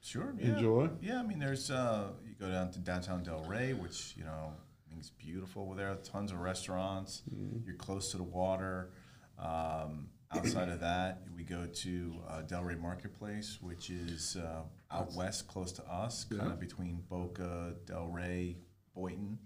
sure. 0.00 0.34
Yeah. 0.38 0.56
enjoy? 0.56 0.90
Yeah, 1.00 1.20
I 1.20 1.22
mean, 1.22 1.38
there's 1.38 1.70
uh, 1.70 2.08
you 2.26 2.34
go 2.34 2.50
down 2.50 2.72
to 2.72 2.80
downtown 2.80 3.24
Delray, 3.24 3.78
which 3.80 4.14
you 4.16 4.24
know 4.24 4.52
I 4.52 4.90
think 4.90 5.02
is 5.02 5.10
beautiful. 5.10 5.62
Over 5.62 5.76
there, 5.76 5.94
tons 6.02 6.32
of 6.32 6.40
restaurants. 6.40 7.22
Mm-hmm. 7.32 7.58
You're 7.64 7.76
close 7.76 8.10
to 8.10 8.16
the 8.16 8.24
water. 8.24 8.90
Um, 9.38 10.08
outside 10.34 10.68
of 10.68 10.80
that, 10.80 11.22
we 11.36 11.42
go 11.42 11.66
to 11.66 12.14
uh, 12.28 12.42
Delray 12.42 12.80
Marketplace, 12.80 13.58
which 13.60 13.90
is 13.90 14.36
uh, 14.36 14.62
out 14.90 15.12
west, 15.14 15.48
close 15.48 15.72
to 15.72 15.82
us, 15.90 16.24
kind 16.24 16.42
Yeah. 16.42 16.52
of 16.52 16.60
between 16.60 17.02
Boca, 17.08 17.74
Delray, 17.86 18.56
Boynton. 18.94 19.38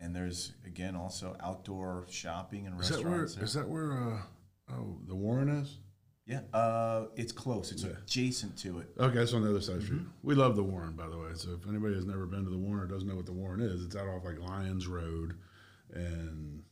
And 0.00 0.14
there's 0.16 0.52
again 0.64 0.96
also 0.96 1.36
outdoor 1.40 2.06
shopping 2.08 2.66
and 2.66 2.80
Is 2.80 2.88
that 2.88 3.02
where? 3.04 3.20
restaurants. 3.22 3.34
there. 3.34 3.44
Is 3.44 3.54
that 3.54 3.68
where? 3.68 3.92
Uh, 3.92 4.22
oh, 4.72 4.98
the 5.06 5.14
Warren 5.14 5.48
is. 5.50 5.78
Yeah, 6.26 6.40
uh, 6.54 7.06
it's 7.16 7.32
close. 7.32 7.72
It's 7.72 7.82
Yeah. 7.82 7.90
adjacent 8.02 8.56
to 8.58 8.78
it. 8.78 8.88
Okay, 8.98 9.16
that's 9.18 9.32
on 9.34 9.42
the 9.42 9.50
other 9.50 9.60
side 9.60 9.74
of 9.76 9.80
the 9.80 9.86
street. 9.86 10.02
We 10.22 10.34
love 10.36 10.54
the 10.54 10.62
Warren, 10.62 10.92
by 10.94 11.08
the 11.08 11.18
way. 11.18 11.30
So 11.34 11.50
if 11.60 11.68
anybody 11.68 11.94
has 11.96 12.06
never 12.06 12.24
been 12.24 12.44
to 12.44 12.50
the 12.50 12.56
Warren 12.58 12.84
or 12.84 12.86
doesn't 12.86 13.08
know 13.08 13.16
what 13.16 13.26
the 13.26 13.32
Warren 13.32 13.60
is, 13.60 13.84
it's 13.84 13.96
out 13.96 14.06
off 14.06 14.24
like 14.24 14.38
Lyons 14.38 14.86
Road, 14.86 15.34
and 15.92 16.62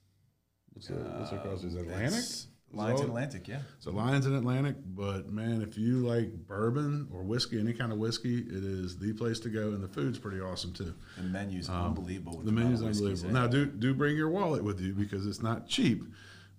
what's 0.73 0.88
what's 0.91 1.33
across? 1.33 1.65
Is 1.65 1.75
it 1.75 1.81
Atlantic? 1.83 2.19
It's 2.21 2.47
Lyons 2.73 2.97
all- 2.97 3.01
and 3.07 3.09
Atlantic, 3.11 3.49
yeah. 3.49 3.61
So 3.79 3.91
Lyons 3.91 4.27
in 4.27 4.35
Atlantic, 4.35 4.77
but 4.95 5.31
man, 5.31 5.63
if 5.63 5.79
you 5.79 6.07
like 6.07 6.31
bourbon 6.47 7.09
or 7.13 7.23
whiskey, 7.23 7.59
any 7.59 7.73
kind 7.73 7.93
of 7.93 7.99
whiskey, 7.99 8.41
it 8.41 8.63
is 8.65 8.99
the 8.99 9.13
place 9.15 9.41
to 9.41 9.49
go, 9.49 9.69
and 9.69 9.83
the 9.83 9.89
food's 9.89 10.19
pretty 10.19 10.41
awesome 10.41 10.73
too. 10.73 10.95
The 11.17 11.23
menu's 11.23 11.71
unbelievable. 11.71 12.41
Um, 12.41 12.45
The 12.45 12.53
menu's 12.53 12.83
unbelievable. 12.83 13.31
Now, 13.33 13.47
do 13.47 13.65
do 13.67 13.95
bring 13.95 14.17
your 14.17 14.29
wallet 14.29 14.63
with 14.63 14.81
you 14.81 14.93
because 14.93 15.27
it's 15.27 15.41
not 15.43 15.67
cheap, 15.67 16.03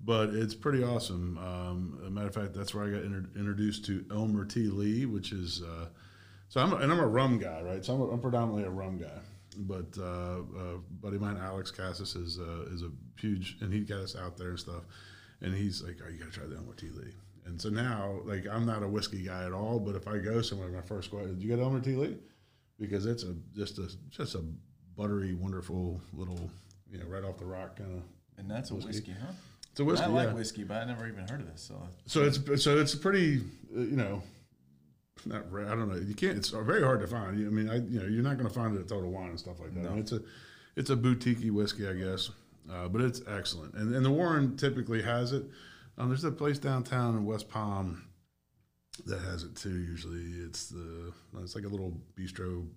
but 0.04 0.30
it's 0.30 0.56
pretty 0.56 0.84
awesome. 0.84 1.38
Um, 1.38 2.02
a 2.06 2.10
matter 2.10 2.28
of 2.28 2.34
fact, 2.34 2.54
that's 2.56 2.74
where 2.74 2.86
I 2.86 2.90
got 2.90 3.04
inter- 3.04 3.30
introduced 3.38 3.86
to 3.86 4.04
Elmer 4.12 4.46
T. 4.46 4.62
Lee, 4.68 5.06
which 5.06 5.32
is 5.32 5.62
uh, 5.62 5.90
so 6.48 6.60
I'm 6.60 6.74
and 6.74 6.92
I'm 6.92 7.00
a 7.00 7.08
rum 7.08 7.38
guy, 7.38 7.62
right? 7.62 7.86
So 7.86 7.94
I'm, 7.94 8.02
a, 8.02 8.10
I'm 8.10 8.20
predominantly 8.20 8.64
a 8.64 8.72
rum 8.72 8.98
guy. 8.98 9.20
But 9.58 9.96
uh, 10.00 10.40
uh, 10.40 10.78
buddy 11.02 11.18
of 11.18 11.22
mine, 11.22 11.38
Alex 11.38 11.70
Cassis, 11.70 12.16
is 12.16 12.40
uh, 12.40 12.66
is 12.74 12.82
a 12.82 12.90
huge, 13.20 13.58
and 13.62 13.72
he 13.72 13.82
got 13.82 14.00
us 14.00 14.16
out 14.16 14.38
there 14.38 14.50
and 14.50 14.60
stuff. 14.60 14.84
And 15.42 15.54
he's 15.54 15.82
like, 15.82 15.98
"Oh, 16.06 16.10
you 16.10 16.18
got 16.18 16.32
to 16.32 16.40
try 16.40 16.48
the 16.48 16.56
Elmer 16.56 16.74
T. 16.74 16.90
Lee." 16.90 17.14
And 17.46 17.60
so 17.60 17.70
now, 17.70 18.20
like, 18.26 18.46
I'm 18.48 18.66
not 18.66 18.84
a 18.84 18.88
whiskey 18.88 19.24
guy 19.24 19.46
at 19.46 19.54
all. 19.54 19.80
But 19.80 19.96
if 19.96 20.08
I 20.08 20.18
go 20.18 20.42
somewhere, 20.42 20.68
my 20.70 20.82
first 20.82 21.10
question, 21.10 21.36
"Did 21.36 21.42
you 21.42 21.50
get 21.50 21.60
Elmer 21.60 21.80
T. 21.80 21.96
Lee?" 21.96 22.18
Because 22.80 23.06
it's 23.06 23.24
a 23.24 23.36
just 23.56 23.78
a 23.80 23.90
just 24.10 24.36
a 24.36 24.44
buttery, 24.96 25.34
wonderful 25.34 26.02
little, 26.14 26.50
you 26.92 26.98
know, 27.00 27.06
right 27.06 27.24
off 27.24 27.38
the 27.38 27.46
rock 27.46 27.78
kind 27.78 27.98
of. 27.98 28.04
and 28.38 28.50
that's 28.50 28.72
a 28.72 28.76
whiskey, 28.76 29.16
huh? 29.20 29.32
It's 29.72 29.80
a 29.80 29.86
whiskey. 29.86 30.06
I 30.06 30.10
like 30.10 30.28
yeah. 30.30 30.34
whiskey, 30.34 30.64
but 30.64 30.78
I 30.82 30.86
never 30.86 31.08
even 31.08 31.28
heard 31.28 31.42
of 31.42 31.48
this. 31.48 31.62
So 31.62 31.82
So 32.06 32.24
it's 32.24 32.64
so 32.64 32.78
it's 32.78 32.96
pretty, 32.96 33.42
uh, 33.76 33.80
you 33.82 33.96
know, 33.96 34.22
not. 35.26 35.46
I 35.54 35.76
don't 35.76 35.90
know. 35.90 35.96
You 35.96 36.14
can't. 36.16 36.38
It's 36.38 36.50
very 36.50 36.84
hard 36.84 37.02
to 37.02 37.08
find. 37.08 37.30
I 37.30 37.50
mean, 37.50 37.70
I 37.70 37.78
you 37.78 38.00
know, 38.02 38.08
you're 38.08 38.24
not 38.24 38.38
going 38.38 38.48
to 38.48 38.54
find 38.54 38.76
it 38.76 38.82
at 38.82 38.88
Total 38.88 39.10
Wine 39.10 39.30
and 39.30 39.40
stuff 39.40 39.60
like 39.60 39.74
that. 39.76 39.86
I 39.86 39.90
mean, 39.90 40.00
it's 40.00 40.12
a 40.12 40.22
it's 40.76 40.90
a 40.90 40.96
boutique 40.96 41.40
whiskey, 41.54 41.88
I 41.88 41.94
guess, 41.94 42.30
uh, 42.72 42.88
but 42.88 43.02
it's 43.02 43.22
excellent. 43.28 43.74
And 43.76 43.94
and 43.94 44.06
the 44.06 44.12
Warren 44.12 44.58
typically 44.58 45.02
has 45.02 45.34
it. 45.34 45.46
Um, 45.98 46.10
there's 46.10 46.24
a 46.24 46.32
place 46.32 46.58
downtown 46.60 47.16
in 47.16 47.26
West 47.26 47.50
Palm 47.50 48.10
that 49.06 49.22
has 49.22 49.44
it 49.44 49.56
too. 49.56 49.78
Usually, 49.78 50.24
it's 50.46 50.68
the 50.68 51.14
it's 51.42 51.56
like 51.56 51.66
a 51.66 51.70
little 51.70 51.94
bistro 52.18 52.68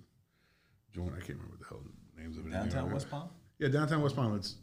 joint. 0.93 1.13
I 1.13 1.19
can't 1.19 1.39
remember 1.39 1.53
what 1.53 1.61
the 1.61 1.67
hell 1.69 1.83
the 2.17 2.23
names 2.23 2.37
of 2.37 2.47
it. 2.47 2.51
downtown. 2.51 2.93
West 2.93 3.11
Palm. 3.11 3.29
Yeah, 3.59 3.69
downtown 3.69 4.03
West 4.03 4.17
Palm. 4.17 4.37
It's 4.37 4.57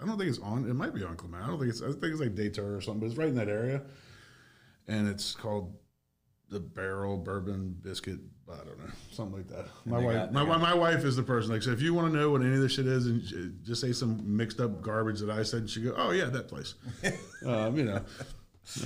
I 0.00 0.06
don't 0.06 0.16
think 0.16 0.30
it's 0.30 0.38
on. 0.38 0.68
It 0.68 0.74
might 0.74 0.94
be 0.94 1.02
on 1.02 1.16
Clement. 1.16 1.42
I 1.42 1.48
don't 1.48 1.58
think 1.58 1.70
it's. 1.70 1.82
I 1.82 1.86
think 1.86 2.04
it's 2.04 2.20
like 2.20 2.34
Dayton 2.34 2.64
or 2.64 2.80
something, 2.80 3.00
but 3.00 3.06
it's 3.06 3.16
right 3.16 3.28
in 3.28 3.34
that 3.34 3.48
area. 3.48 3.82
And 4.86 5.08
it's 5.08 5.34
called 5.34 5.74
the 6.50 6.60
barrel 6.60 7.16
bourbon 7.18 7.76
biscuit. 7.82 8.18
I 8.50 8.56
don't 8.64 8.78
know, 8.78 8.90
something 9.12 9.36
like 9.36 9.48
that. 9.48 9.66
My 9.84 9.98
wife, 9.98 10.14
got- 10.14 10.32
my, 10.32 10.44
got- 10.44 10.60
my 10.60 10.74
wife 10.74 11.04
is 11.04 11.16
the 11.16 11.22
person. 11.22 11.52
Like, 11.52 11.62
so 11.62 11.70
if 11.70 11.82
you 11.82 11.92
want 11.92 12.10
to 12.12 12.18
know 12.18 12.30
what 12.30 12.40
any 12.40 12.54
of 12.54 12.60
this 12.60 12.72
shit 12.74 12.86
is, 12.86 13.06
and 13.06 13.22
sh- 13.22 13.66
just 13.66 13.80
say 13.80 13.92
some 13.92 14.22
mixed 14.36 14.58
up 14.60 14.80
garbage 14.80 15.20
that 15.20 15.30
I 15.30 15.42
said, 15.42 15.68
she 15.68 15.82
go, 15.82 15.94
"Oh 15.96 16.12
yeah, 16.12 16.24
that 16.26 16.48
place." 16.48 16.74
um, 17.46 17.76
you 17.76 17.84
know, 17.84 18.02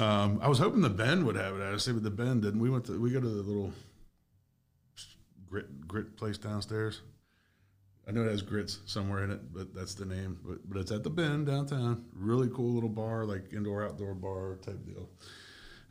um, 0.00 0.40
I 0.42 0.48
was 0.48 0.58
hoping 0.58 0.80
the 0.80 0.90
Ben 0.90 1.24
would 1.26 1.36
have 1.36 1.54
it 1.54 1.62
honestly, 1.62 1.92
but 1.92 2.02
the 2.02 2.10
Ben 2.10 2.40
didn't. 2.40 2.60
We 2.60 2.70
went 2.70 2.86
to 2.86 3.00
we 3.00 3.10
go 3.10 3.20
to 3.20 3.28
the 3.28 3.42
little 3.42 3.72
grit 5.48 5.86
grit 5.86 6.16
place 6.16 6.38
downstairs. 6.38 7.00
I 8.08 8.10
know 8.10 8.22
it 8.24 8.30
has 8.32 8.42
grits 8.42 8.80
somewhere 8.86 9.22
in 9.22 9.30
it, 9.30 9.52
but 9.54 9.72
that's 9.74 9.94
the 9.94 10.04
name. 10.04 10.38
But 10.44 10.68
but 10.68 10.78
it's 10.80 10.90
at 10.90 11.04
the 11.04 11.10
Ben 11.10 11.44
downtown. 11.44 12.04
Really 12.14 12.48
cool 12.52 12.72
little 12.74 12.88
bar, 12.88 13.24
like 13.24 13.52
indoor 13.52 13.84
outdoor 13.86 14.14
bar 14.14 14.58
type 14.64 14.84
deal. 14.84 15.08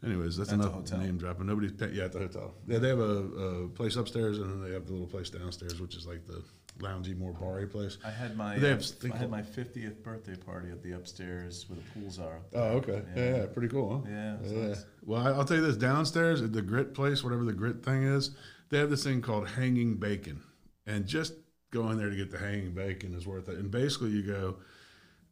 Anyways, 0.03 0.35
that's 0.37 0.51
At 0.51 0.57
the 0.57 0.63
enough 0.63 0.75
hotel. 0.75 0.99
name 0.99 1.17
dropping. 1.17 1.45
Nobody's 1.45 1.73
pay, 1.73 1.91
yeah 1.91 2.05
at 2.05 2.11
the 2.13 2.19
hotel. 2.19 2.55
Yeah, 2.67 2.79
they 2.79 2.89
have 2.89 2.99
a, 2.99 3.03
a 3.03 3.67
place 3.69 3.95
upstairs 3.97 4.39
and 4.39 4.49
then 4.49 4.63
they 4.67 4.73
have 4.73 4.85
the 4.87 4.93
little 4.93 5.07
place 5.07 5.29
downstairs, 5.29 5.79
which 5.79 5.95
is 5.95 6.07
like 6.07 6.25
the 6.25 6.41
loungy, 6.79 7.15
more 7.15 7.33
bar 7.33 7.63
place. 7.67 7.99
I 8.03 8.09
had 8.09 8.35
my 8.35 8.57
They 8.57 8.67
uh, 8.67 8.71
have 8.71 8.85
steak- 8.85 9.13
I 9.13 9.17
had 9.17 9.29
my 9.29 9.43
50th 9.43 10.01
birthday 10.01 10.35
party 10.35 10.71
at 10.71 10.81
the 10.81 10.93
upstairs 10.93 11.65
where 11.69 11.77
the 11.77 11.99
pools 11.99 12.17
are. 12.17 12.39
Oh, 12.55 12.77
okay. 12.77 13.03
Yeah, 13.15 13.35
Yeah. 13.37 13.45
pretty 13.47 13.67
cool, 13.67 13.99
huh? 14.03 14.09
Yeah, 14.11 14.37
so 14.43 14.53
yeah. 14.55 14.59
it's- 14.63 14.85
Well, 15.05 15.21
I- 15.27 15.31
I'll 15.31 15.45
tell 15.45 15.57
you 15.57 15.63
this: 15.63 15.77
downstairs 15.77 16.41
at 16.41 16.51
the 16.53 16.63
grit 16.63 16.95
place, 16.95 17.23
whatever 17.23 17.43
the 17.43 17.53
grit 17.53 17.83
thing 17.85 18.01
is, 18.03 18.31
they 18.69 18.79
have 18.79 18.89
this 18.89 19.03
thing 19.03 19.21
called 19.21 19.49
hanging 19.49 19.97
bacon, 19.97 20.41
and 20.87 21.05
just 21.05 21.33
going 21.69 21.97
there 21.99 22.09
to 22.09 22.15
get 22.15 22.31
the 22.31 22.39
hanging 22.39 22.73
bacon 22.73 23.13
is 23.13 23.27
worth 23.27 23.47
it. 23.49 23.57
And 23.59 23.69
basically, 23.69 24.09
you 24.09 24.23
go, 24.23 24.57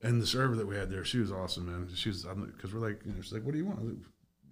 and 0.04 0.22
the 0.22 0.28
server 0.28 0.56
that 0.58 0.68
we 0.68 0.76
had 0.76 0.92
there, 0.92 1.04
she 1.04 1.18
was 1.18 1.32
awesome, 1.32 1.66
man. 1.66 1.90
She 1.96 2.10
was 2.10 2.24
because 2.54 2.72
we're 2.74 2.80
like, 2.88 3.02
you 3.06 3.14
know, 3.14 3.22
she's 3.22 3.34
like, 3.34 3.44
"What 3.44 3.54
do 3.54 3.58
you 3.58 3.66
want? 3.66 3.80
I 3.80 3.82
was 3.84 3.92
like, 3.94 4.04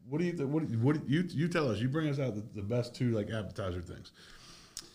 What 0.10 0.20
do 0.20 0.26
you? 0.26 0.48
What? 0.48 0.68
do 0.68 0.74
you- 0.74 0.80
What? 0.80 0.96
do 1.08 1.12
You 1.14 1.24
you 1.30 1.48
tell 1.48 1.70
us. 1.72 1.80
You 1.80 1.90
bring 1.90 2.08
us 2.10 2.20
out 2.20 2.36
the, 2.36 2.44
the 2.56 2.62
best 2.62 2.96
two 2.96 3.12
like 3.12 3.30
appetizer 3.32 3.82
things." 3.82 4.12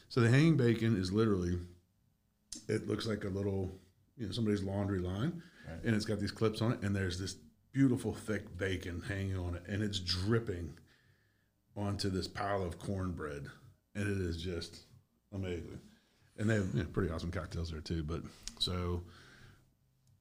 So 0.09 0.21
the 0.21 0.29
hanging 0.31 0.57
bacon 0.57 0.97
is 0.97 1.11
literally, 1.13 1.59
it 2.69 2.87
looks 2.87 3.07
like 3.07 3.25
a 3.25 3.29
little, 3.29 3.71
you 4.17 4.27
know, 4.27 4.33
somebody's 4.33 4.63
laundry 4.63 4.99
line, 5.01 5.43
Right. 5.67 5.79
and 5.85 5.95
it's 5.97 6.05
got 6.05 6.21
these 6.21 6.31
clips 6.31 6.61
on 6.61 6.73
it, 6.73 6.83
and 6.83 6.95
there's 6.95 7.19
this 7.19 7.37
beautiful 7.73 8.13
thick 8.13 8.57
bacon 8.59 9.01
hanging 9.09 9.39
on 9.39 9.55
it, 9.55 9.63
and 9.67 9.83
it's 9.83 9.99
dripping 9.99 10.75
onto 11.77 12.11
this 12.11 12.29
pile 12.29 12.63
of 12.63 12.79
cornbread, 12.79 13.47
and 13.95 14.07
it 14.07 14.19
is 14.19 14.37
just 14.43 14.81
amazing. 15.33 15.81
And 16.37 16.49
they 16.51 16.57
have 16.57 16.75
you 16.75 16.83
know, 16.83 16.89
pretty 16.91 17.11
awesome 17.11 17.31
cocktails 17.31 17.71
there 17.71 17.81
too. 17.81 18.03
But 18.03 18.23
so 18.59 19.03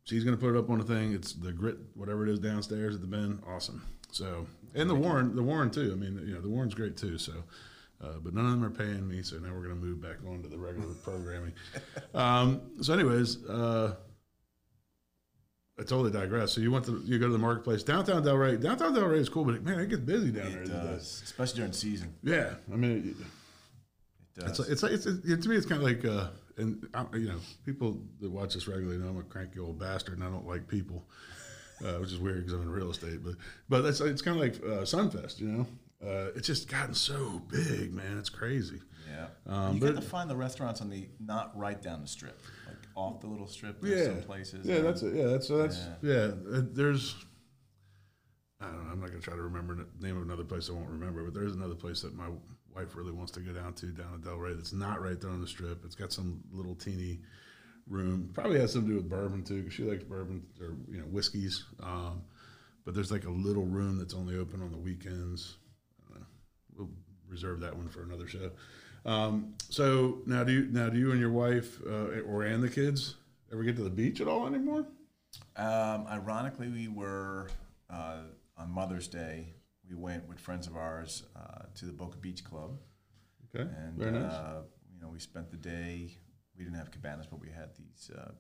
she's 0.05 0.24
gonna 0.24 0.38
put 0.38 0.55
it 0.55 0.57
up 0.57 0.69
on 0.69 0.77
the 0.77 0.86
thing. 0.86 1.12
It's 1.13 1.33
the 1.33 1.51
grit, 1.51 1.77
whatever 1.95 2.25
it 2.25 2.29
is 2.31 2.39
downstairs 2.39 2.95
at 2.95 3.01
the 3.01 3.07
Ben. 3.07 3.39
Awesome. 3.45 3.81
So 4.12 4.46
and 4.75 4.89
the 4.89 4.96
Warren, 4.96 5.36
the 5.36 5.44
Warren 5.44 5.70
too. 5.72 5.91
I 5.91 5.96
mean, 5.96 6.22
you 6.27 6.36
know, 6.36 6.41
the 6.41 6.50
Warren's 6.50 6.74
great 6.74 6.98
too. 6.98 7.18
So. 7.18 7.34
Uh, 8.03 8.13
but 8.24 8.34
none 8.34 8.44
of 8.46 8.50
them 8.50 8.65
are 8.65 8.72
paying 8.72 9.08
me, 9.08 9.22
so 9.22 9.38
now 9.38 9.50
we're 9.53 9.62
going 9.62 9.75
to 9.75 9.75
move 9.75 10.01
back 10.01 10.15
on 10.27 10.41
to 10.41 10.50
the 10.50 10.58
regular 10.58 10.91
programming. 11.03 11.53
Um, 12.15 12.60
so, 12.82 12.96
anyways, 12.96 13.46
uh, 13.46 13.94
I 15.80 15.84
totally 15.84 16.10
digress. 16.12 16.53
So 16.53 16.62
you 16.62 16.72
went 16.72 16.86
to 16.86 17.00
you 17.06 17.20
go 17.20 17.27
to 17.27 17.32
the 17.32 17.38
marketplace 17.38 17.84
downtown 17.84 18.24
Delray. 18.24 18.60
Downtown 18.60 18.96
Delray 18.96 19.18
is 19.18 19.30
cool, 19.30 19.46
but 19.46 19.63
man, 19.63 19.80
it 19.80 19.89
gets 19.89 20.01
busy 20.01 20.32
down 20.32 20.51
there. 20.51 20.63
It 20.63 20.70
does, 20.70 21.22
especially 21.24 21.58
during 21.58 21.74
season. 21.74 22.13
Yeah, 22.24 22.56
I 22.74 22.75
mean, 22.75 23.15
It 24.36 24.46
it's 24.48 24.58
does. 24.58 24.70
it's 24.70 24.84
it's, 24.84 25.06
it's 25.06 25.25
it, 25.27 25.41
to 25.44 25.50
me 25.50 25.56
it's 25.56 25.65
kind 25.68 25.82
of 25.82 25.88
like 25.88 26.03
uh, 26.03 26.30
and 26.58 26.88
I, 26.96 27.06
you 27.15 27.27
know 27.30 27.39
people 27.65 28.00
that 28.20 28.30
watch 28.32 28.53
this 28.56 28.68
regularly 28.68 28.98
know 28.98 29.10
I'm 29.10 29.18
a 29.20 29.24
cranky 29.24 29.60
old 29.60 29.80
bastard 29.80 30.18
and 30.18 30.24
I 30.27 30.30
don't 30.32 30.48
like 30.48 30.68
people, 30.68 31.08
uh, 31.84 31.94
which 32.00 32.12
is 32.12 32.20
weird 32.20 32.38
because 32.40 32.54
I'm 32.54 32.62
in 32.62 32.70
real 32.70 32.92
estate. 32.92 33.24
But 33.24 33.36
but 33.70 33.82
that's 33.82 34.02
it's 34.02 34.22
kind 34.22 34.38
of 34.38 34.42
like 34.44 34.56
uh, 34.64 34.84
Sunfest, 34.84 35.40
you 35.40 35.48
know. 35.48 35.68
Uh, 36.04 36.32
it's 36.36 36.48
just 36.48 36.68
gotten 36.70 36.94
so 36.96 37.42
big, 37.50 37.94
man. 37.94 38.18
It's 38.18 38.30
crazy. 38.30 38.82
yeah. 39.08 39.28
um, 39.46 39.76
you 39.76 39.80
but- 39.82 39.94
get 39.94 40.02
to 40.02 40.08
find 40.08 40.30
the 40.30 40.36
restaurants 40.36 40.82
on 40.82 40.90
the 40.90 41.08
not 41.20 41.56
right 41.58 41.80
down 41.82 42.02
the 42.02 42.08
strip, 42.08 42.40
like 42.68 42.78
off 42.96 43.22
the 43.22 43.28
little 43.28 43.48
strip. 43.48 43.82
There's 43.82 44.00
Yeah, 44.00 44.14
some 44.16 44.24
places. 44.24 44.66
yeah, 44.66 44.80
that's 44.80 45.04
it. 45.04 45.14
Yeah, 45.14 45.28
that's 45.28 45.48
that's 45.48 45.78
Yeah. 46.02 46.10
yeah. 46.12 46.58
uh, 46.58 46.62
there's 46.72 47.16
I 48.60 48.65
don't 48.65 48.86
know. 48.86 48.91
I'm 48.91 49.00
not 49.00 49.10
gonna 49.10 49.22
try 49.22 49.36
to 49.36 49.41
remember 49.41 49.76
the 49.76 49.86
name 50.06 50.17
of 50.17 50.24
another 50.24 50.44
place 50.44 50.70
I 50.70 50.74
won't 50.74 50.89
remember, 50.89 51.24
but 51.24 51.34
there's 51.34 51.54
another 51.54 51.76
place 51.76 52.02
that 52.02 52.15
my 52.15 52.30
wife 52.76 52.96
really 52.96 53.12
wants 53.12 53.32
to 53.34 53.39
go 53.39 53.52
down 53.54 53.74
to 53.74 53.88
down 53.88 54.13
at 54.15 54.22
Delray. 54.22 54.56
That's 54.56 54.74
not 54.74 55.02
right 55.02 55.20
there 55.20 55.30
on 55.32 55.41
the 55.41 55.48
strip. 55.48 55.84
It's 55.86 55.96
got 55.96 56.12
some 56.13 56.41
little 56.52 56.76
teeny 56.76 57.20
room. 57.88 58.30
Probably 58.34 58.60
has 58.60 58.74
something 58.74 58.89
to 58.89 58.96
do 58.96 59.02
with 59.02 59.10
bourbon 59.10 59.44
too, 59.44 59.60
because 59.60 59.74
she 59.74 59.84
likes 59.84 60.04
bourbon 60.04 60.44
or 60.60 60.76
you 60.89 61.00
know 61.00 61.06
whiskeys. 61.06 61.65
Um, 61.82 62.22
but 62.86 62.94
there's 62.96 63.12
like 63.12 63.26
a 63.26 63.30
little 63.32 63.65
room 63.65 63.98
that's 63.98 64.13
only 64.13 64.38
open 64.38 64.62
on 64.62 64.72
the 64.72 64.78
weekends. 64.78 65.58
I. 66.13 66.20
We'll 66.76 66.89
reserve 67.28 67.60
that 67.62 67.76
one 67.76 67.88
for 67.89 68.02
another 68.04 68.28
show. 68.28 68.52
Um, 69.06 69.54
so 69.70 70.22
now, 70.26 70.44
do 70.44 70.52
you 70.52 70.67
now 70.72 70.89
do 70.89 70.98
you 71.00 71.12
and 71.12 71.20
your 71.20 71.32
wife 71.32 71.80
uh, 71.88 72.22
or 72.22 72.44
and 72.44 72.62
the 72.63 72.70
kids 72.70 73.15
ever 73.52 73.63
get 73.63 73.76
to 73.78 73.84
the 73.84 73.89
beach 73.89 74.22
at 74.22 74.28
all 74.28 74.46
anymore? 74.48 74.86
Um, 75.56 76.06
ironically, 76.08 76.67
we 76.70 76.88
were 76.88 77.50
uh, 77.89 78.17
on 78.58 78.70
Mother's 78.72 79.08
Day. 79.08 79.54
We 79.89 79.96
went 79.96 80.28
with 80.28 80.39
friends 80.39 80.67
of 80.67 80.76
ours 80.76 81.24
uh, 81.36 81.63
to 81.76 81.86
the 81.86 81.91
Boca 81.94 82.17
Beach 82.17 82.44
Club, 82.44 82.78
Okay, 83.54 83.67
and 83.78 83.98
very 83.98 84.12
nice. 84.12 84.32
uh, 84.32 84.62
you 84.94 85.02
know 85.02 85.10
we 85.10 85.20
spent 85.20 85.52
the 85.52 85.58
day. 85.58 86.17
We 86.58 86.64
didn't 86.64 86.78
have 86.78 86.92
cabanas, 86.92 87.28
but 87.28 87.40
we 87.40 87.50
had 87.50 87.70
these 87.76 88.12
uh, 88.16 88.32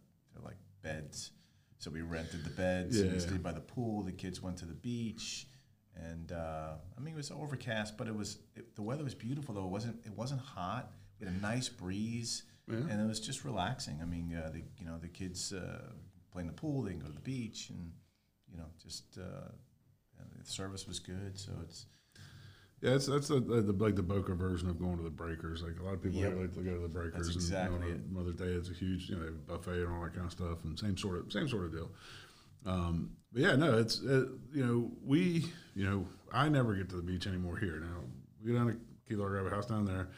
like 0.43 0.57
beds. 0.81 1.31
So 1.77 1.89
we 1.89 2.01
rented 2.01 2.43
the 2.43 2.51
beds 2.51 2.99
and 2.99 3.11
we 3.13 3.19
stayed 3.19 3.41
by 3.41 3.51
the 3.53 3.59
pool. 3.61 4.03
The 4.03 4.11
kids 4.11 4.41
went 4.41 4.57
to 4.57 4.65
the 4.65 4.73
beach, 4.75 5.47
and 5.95 6.31
uh, 6.31 6.73
I 6.95 7.01
mean 7.01 7.13
it 7.15 7.17
was 7.17 7.31
overcast, 7.31 7.97
but 7.97 8.07
it 8.07 8.15
was 8.15 8.37
it, 8.55 8.75
the 8.75 8.83
weather 8.83 9.03
was 9.03 9.15
beautiful 9.15 9.55
though. 9.55 9.65
It 9.65 9.71
wasn't 9.71 9.97
it 10.05 10.11
wasn't 10.15 10.41
hot. 10.41 10.91
We 11.19 11.25
had 11.25 11.35
a 11.35 11.39
nice 11.39 11.69
breeze, 11.69 12.43
Yeah. 12.67 12.75
and 12.89 13.01
it 13.01 13.07
was 13.07 13.19
just 13.19 13.43
relaxing. 13.45 13.99
I 14.01 14.05
mean, 14.05 14.35
uh, 14.35 14.49
the 14.53 14.61
you 14.77 14.85
know 14.85 14.97
the 14.99 15.07
kids 15.07 15.53
uh, 15.53 15.91
play 16.31 16.41
in 16.41 16.47
the 16.47 16.53
pool. 16.53 16.83
They 16.83 16.91
can 16.91 16.99
go 16.99 17.07
to 17.07 17.13
the 17.13 17.19
beach, 17.19 17.69
and 17.71 17.91
you 18.51 18.57
know 18.57 18.65
just 18.81 19.17
uh, 19.17 19.49
the 20.37 20.45
service 20.45 20.87
was 20.87 20.99
good. 20.99 21.39
So 21.39 21.51
it's 21.63 21.87
Yeah, 22.81 22.95
it's 22.95 23.05
that's 23.05 23.27
the, 23.27 23.39
the 23.39 23.73
like 23.73 23.95
the 23.95 24.01
Boca 24.03 24.33
version 24.33 24.69
of 24.69 24.79
going 24.79 24.97
to 24.97 25.03
the 25.03 25.09
Breakers. 25.11 25.61
Like 25.61 25.79
a 25.79 25.83
lot 25.83 25.93
of 25.93 26.01
people 26.01 26.19
Yep. 26.19 26.35
like 26.35 26.53
to 26.55 26.61
go 26.61 26.73
to 26.73 26.81
the 26.81 26.87
Breakers. 26.87 27.13
That's 27.13 27.27
and, 27.27 27.35
exactly 27.35 27.79
you 27.79 27.93
know, 27.93 27.95
it. 27.95 28.11
Mother's 28.11 28.35
Day 28.35 28.45
it's 28.45 28.69
a 28.69 28.73
huge 28.73 29.09
you 29.09 29.17
know 29.17 29.27
a 29.27 29.31
buffet 29.31 29.83
and 29.83 29.93
all 29.93 30.03
that 30.03 30.13
kind 30.13 30.25
of 30.25 30.31
stuff, 30.31 30.63
and 30.63 30.77
same 30.77 30.97
sort 30.97 31.19
of 31.19 31.31
same 31.31 31.47
sort 31.47 31.65
of 31.65 31.71
deal. 31.71 31.89
Um, 32.65 33.11
but 33.31 33.43
yeah, 33.43 33.55
no, 33.55 33.77
it's 33.77 34.01
uh, 34.03 34.25
you 34.51 34.65
know 34.65 34.91
we 35.05 35.45
you 35.75 35.87
know 35.87 36.07
I 36.31 36.49
never 36.49 36.73
get 36.73 36.89
to 36.89 36.95
the 36.95 37.03
beach 37.03 37.27
anymore 37.27 37.57
here. 37.57 37.79
Now 37.79 38.01
we 38.43 38.51
go 38.51 38.57
down 38.57 38.67
to 38.67 38.79
Key 39.07 39.15
Largo, 39.15 39.43
have 39.43 39.51
a 39.51 39.55
house 39.55 39.67
down 39.67 39.85
there, 39.85 40.09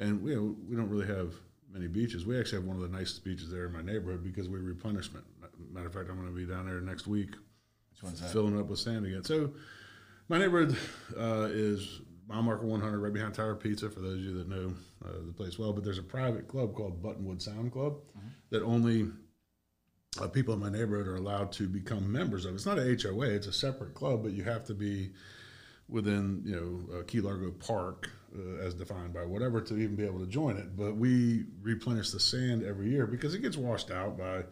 and 0.00 0.20
we 0.22 0.34
know, 0.34 0.56
we 0.68 0.74
don't 0.74 0.88
really 0.88 1.06
have 1.06 1.34
many 1.72 1.86
beaches. 1.86 2.26
We 2.26 2.38
actually 2.38 2.58
have 2.58 2.66
one 2.66 2.76
of 2.76 2.82
the 2.82 2.96
nicest 2.96 3.24
beaches 3.24 3.48
there 3.50 3.66
in 3.66 3.72
my 3.72 3.82
neighborhood 3.82 4.24
because 4.24 4.48
we 4.48 4.58
replenishment. 4.58 5.24
Matter 5.72 5.86
of 5.86 5.94
fact, 5.94 6.10
I'm 6.10 6.16
going 6.16 6.28
to 6.28 6.34
be 6.34 6.46
down 6.46 6.66
there 6.66 6.80
next 6.80 7.06
week 7.06 7.30
filling 8.32 8.58
up 8.58 8.66
with 8.66 8.78
sand 8.80 9.06
again. 9.06 9.22
So 9.22 9.52
my 10.28 10.38
neighborhood 10.38 10.76
uh, 11.18 11.48
is 11.50 12.00
mile 12.28 12.42
marker 12.42 12.66
100 12.66 12.98
right 12.98 13.12
behind 13.12 13.34
Tower 13.34 13.54
Pizza 13.54 13.90
for 13.90 14.00
those 14.00 14.14
of 14.14 14.20
you 14.20 14.38
that 14.38 14.48
know 14.48 14.74
uh, 15.04 15.12
the 15.26 15.32
place 15.32 15.58
well. 15.58 15.72
But 15.72 15.84
there's 15.84 15.98
a 15.98 16.02
private 16.02 16.48
club 16.48 16.74
called 16.74 17.02
Buttonwood 17.02 17.42
Sound 17.42 17.72
Club 17.72 17.96
that 18.50 18.62
only 18.62 19.08
uh, 20.20 20.28
people 20.28 20.54
in 20.54 20.60
my 20.60 20.70
neighborhood 20.70 21.06
are 21.06 21.16
allowed 21.16 21.52
to 21.52 21.68
become 21.68 22.10
members 22.10 22.44
of. 22.44 22.54
It's 22.54 22.66
not 22.66 22.78
a 22.78 22.98
HOA; 23.02 23.26
it's 23.26 23.46
a 23.46 23.52
separate 23.52 23.94
club, 23.94 24.22
but 24.22 24.32
you 24.32 24.44
have 24.44 24.64
to 24.64 24.74
be 24.74 25.10
within 25.88 26.42
you 26.44 26.56
know 26.56 26.98
uh, 26.98 27.02
Key 27.04 27.20
Largo 27.20 27.50
Park 27.50 28.10
uh, 28.36 28.62
as 28.62 28.74
defined 28.74 29.12
by 29.12 29.24
whatever 29.24 29.60
to 29.60 29.76
even 29.76 29.96
be 29.96 30.04
able 30.04 30.20
to 30.20 30.26
join 30.26 30.56
it. 30.56 30.76
But 30.76 30.96
we 30.96 31.44
replenish 31.60 32.10
the 32.10 32.20
sand 32.20 32.62
every 32.64 32.88
year 32.88 33.06
because 33.06 33.34
it 33.34 33.40
gets 33.40 33.56
washed 33.56 33.90
out 33.90 34.18
by, 34.18 34.44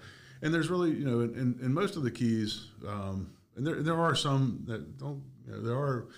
and 0.42 0.52
there's 0.52 0.68
really 0.68 0.90
you 0.90 1.04
know 1.04 1.20
in, 1.20 1.58
in 1.62 1.72
most 1.72 1.96
of 1.96 2.02
the 2.02 2.10
keys, 2.10 2.66
um, 2.86 3.30
and 3.56 3.66
there 3.66 3.82
there 3.82 4.00
are 4.00 4.14
some 4.14 4.64
that 4.66 4.98
don't. 4.98 5.22
You 5.46 5.52
know, 5.52 5.60
there 5.62 5.76
are 5.76 6.08